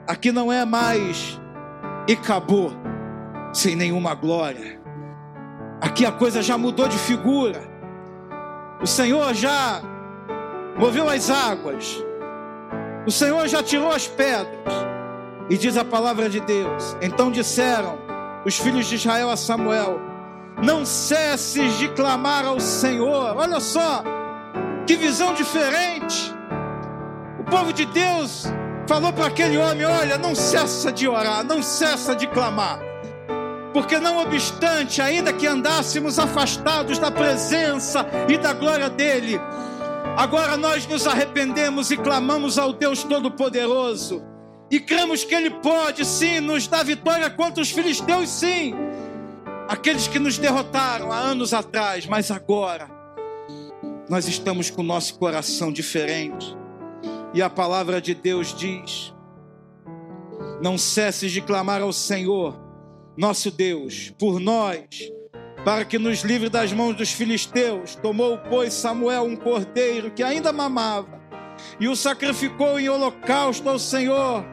[0.07, 1.39] Aqui não é mais
[2.07, 2.71] e acabou
[3.53, 4.81] sem nenhuma glória.
[5.81, 7.76] Aqui a coisa já mudou de figura.
[8.81, 9.81] O Senhor já
[10.77, 12.03] moveu as águas.
[13.05, 14.73] O Senhor já tirou as pedras.
[15.49, 16.95] E diz a palavra de Deus.
[17.01, 17.97] Então disseram
[18.45, 19.99] os filhos de Israel a Samuel:
[20.63, 23.35] não cesses de clamar ao Senhor.
[23.37, 24.03] Olha só,
[24.85, 26.33] que visão diferente.
[27.39, 28.45] O povo de Deus
[28.87, 32.79] falou para aquele homem: Olha, não cessa de orar, não cessa de clamar.
[33.73, 39.39] Porque, não obstante, ainda que andássemos afastados da presença e da glória dEle,
[40.15, 44.23] agora nós nos arrependemos e clamamos ao Deus Todo-Poderoso.
[44.69, 48.73] E cremos que Ele pode sim nos dar vitória contra os filisteus, sim.
[49.67, 52.89] Aqueles que nos derrotaram há anos atrás, mas agora
[54.09, 56.55] nós estamos com o nosso coração diferente.
[57.33, 59.13] E a palavra de Deus diz:
[60.61, 62.57] Não cesses de clamar ao Senhor,
[63.17, 65.11] nosso Deus, por nós,
[65.65, 67.95] para que nos livre das mãos dos filisteus.
[67.95, 71.17] Tomou, pois, Samuel um cordeiro que ainda mamava
[71.79, 74.45] e o sacrificou em holocausto ao Senhor.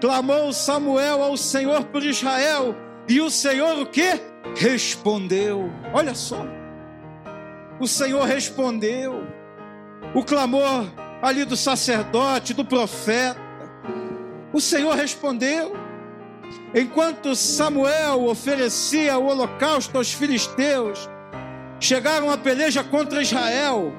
[0.00, 2.74] Clamou Samuel ao Senhor por Israel
[3.08, 4.20] e o Senhor o que?
[4.56, 5.70] Respondeu.
[5.92, 6.44] Olha só.
[7.80, 9.26] O Senhor respondeu.
[10.14, 10.86] O clamor
[11.20, 13.40] ali do sacerdote, do profeta.
[14.52, 15.81] O Senhor respondeu.
[16.74, 21.08] Enquanto Samuel oferecia o holocausto aos filisteus,
[21.78, 23.92] chegaram a peleja contra Israel.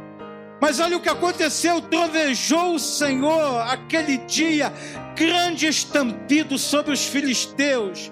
[0.60, 4.74] Mas olha o que aconteceu: trovejou o Senhor aquele dia,
[5.16, 8.12] grande estampido sobre os filisteus,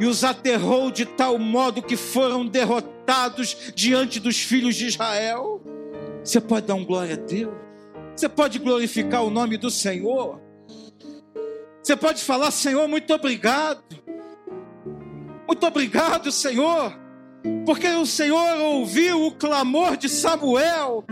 [0.00, 5.62] e os aterrou de tal modo que foram derrotados diante dos filhos de Israel.
[6.22, 7.54] Você pode dar um glória a Deus?
[8.14, 10.47] Você pode glorificar o nome do Senhor?
[11.88, 13.82] Você pode falar, Senhor, muito obrigado.
[15.46, 16.94] Muito obrigado, Senhor,
[17.64, 21.02] porque o Senhor ouviu o clamor de Samuel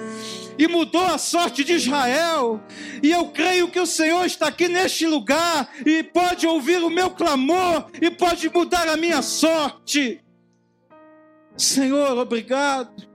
[0.59, 2.61] e mudou a sorte de Israel.
[3.03, 7.09] E eu creio que o Senhor está aqui neste lugar e pode ouvir o meu
[7.09, 10.23] clamor e pode mudar a minha sorte.
[11.57, 13.09] Senhor, obrigado.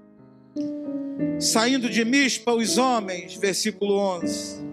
[1.39, 4.70] Saindo de Mispa os homens, versículo 11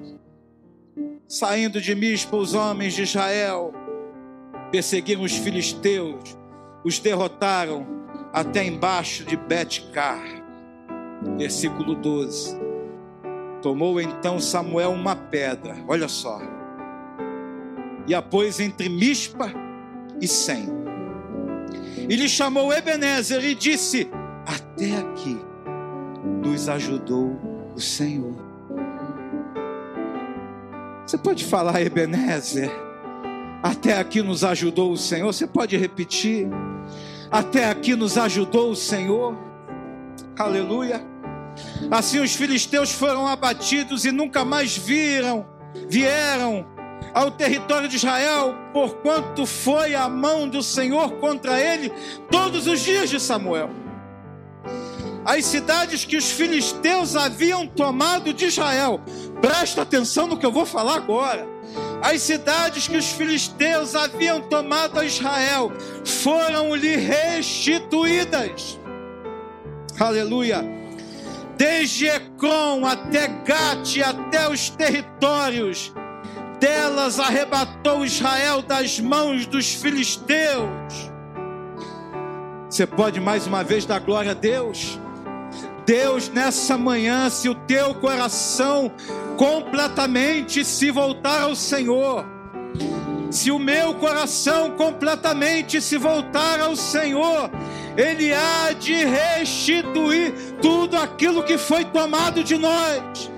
[1.29, 3.72] saindo de Mispa, os homens de Israel
[4.72, 6.37] perseguiram os filisteus,
[6.83, 7.87] os derrotaram
[8.33, 10.22] até embaixo de Betcar.
[11.37, 12.59] Versículo 12.
[13.61, 16.41] Tomou então Samuel uma pedra, olha só,
[18.07, 19.53] e a pôs entre Mispa
[20.20, 20.66] e Sem.
[22.09, 24.09] E lhe chamou Ebenezer e disse:
[24.47, 25.39] Até aqui
[26.43, 27.37] nos ajudou
[27.74, 28.47] o Senhor.
[31.09, 32.71] Você pode falar, Ebenezer?
[33.63, 35.33] Até aqui nos ajudou o Senhor.
[35.33, 36.47] Você pode repetir?
[37.31, 39.35] Até aqui nos ajudou o Senhor.
[40.39, 41.03] Aleluia.
[41.91, 45.47] Assim os filisteus foram abatidos e nunca mais viram,
[45.89, 46.67] vieram
[47.15, 51.91] ao território de Israel, porquanto foi a mão do Senhor contra ele
[52.31, 53.71] todos os dias de Samuel.
[55.25, 59.01] As cidades que os filisteus haviam tomado de Israel
[59.41, 61.47] Presta atenção no que eu vou falar agora.
[62.03, 65.72] As cidades que os filisteus haviam tomado a Israel
[66.05, 68.78] foram-lhe restituídas.
[69.99, 70.64] Aleluia.
[71.57, 75.93] Desde Ecrom até Gate, até os territórios
[76.61, 81.11] delas arrebatou Israel das mãos dos filisteus.
[82.68, 84.99] Você pode mais uma vez dar glória a Deus?
[85.86, 88.93] Deus, nessa manhã, se o teu coração
[89.39, 92.26] completamente se voltar ao Senhor,
[93.30, 97.49] se o meu coração completamente se voltar ao Senhor,
[97.97, 103.30] Ele há de restituir tudo aquilo que foi tomado de nós.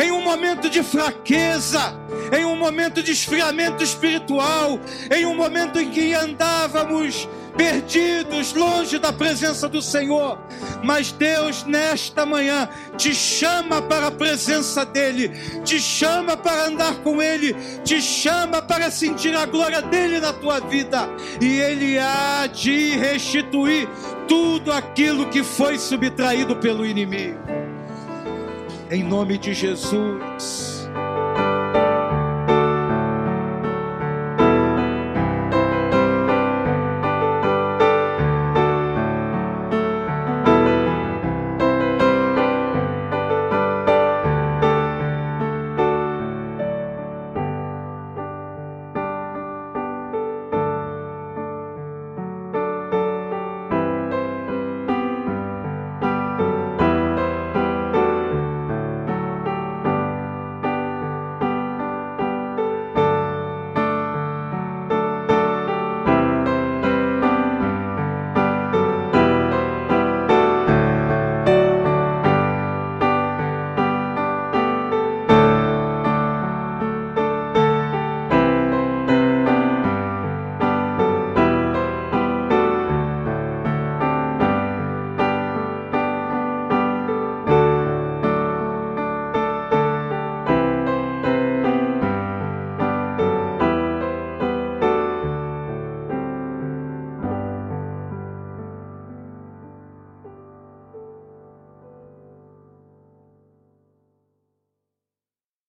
[0.00, 1.92] Em um momento de fraqueza,
[2.38, 4.78] em um momento de esfriamento espiritual,
[5.14, 10.38] em um momento em que andávamos perdidos, longe da presença do Senhor.
[10.82, 15.28] Mas Deus, nesta manhã, te chama para a presença dEle,
[15.64, 20.60] te chama para andar com Ele, te chama para sentir a glória dEle na tua
[20.60, 21.08] vida,
[21.40, 23.88] e Ele há de restituir
[24.26, 27.38] tudo aquilo que foi subtraído pelo inimigo.
[28.90, 30.71] Em nome de Jesus.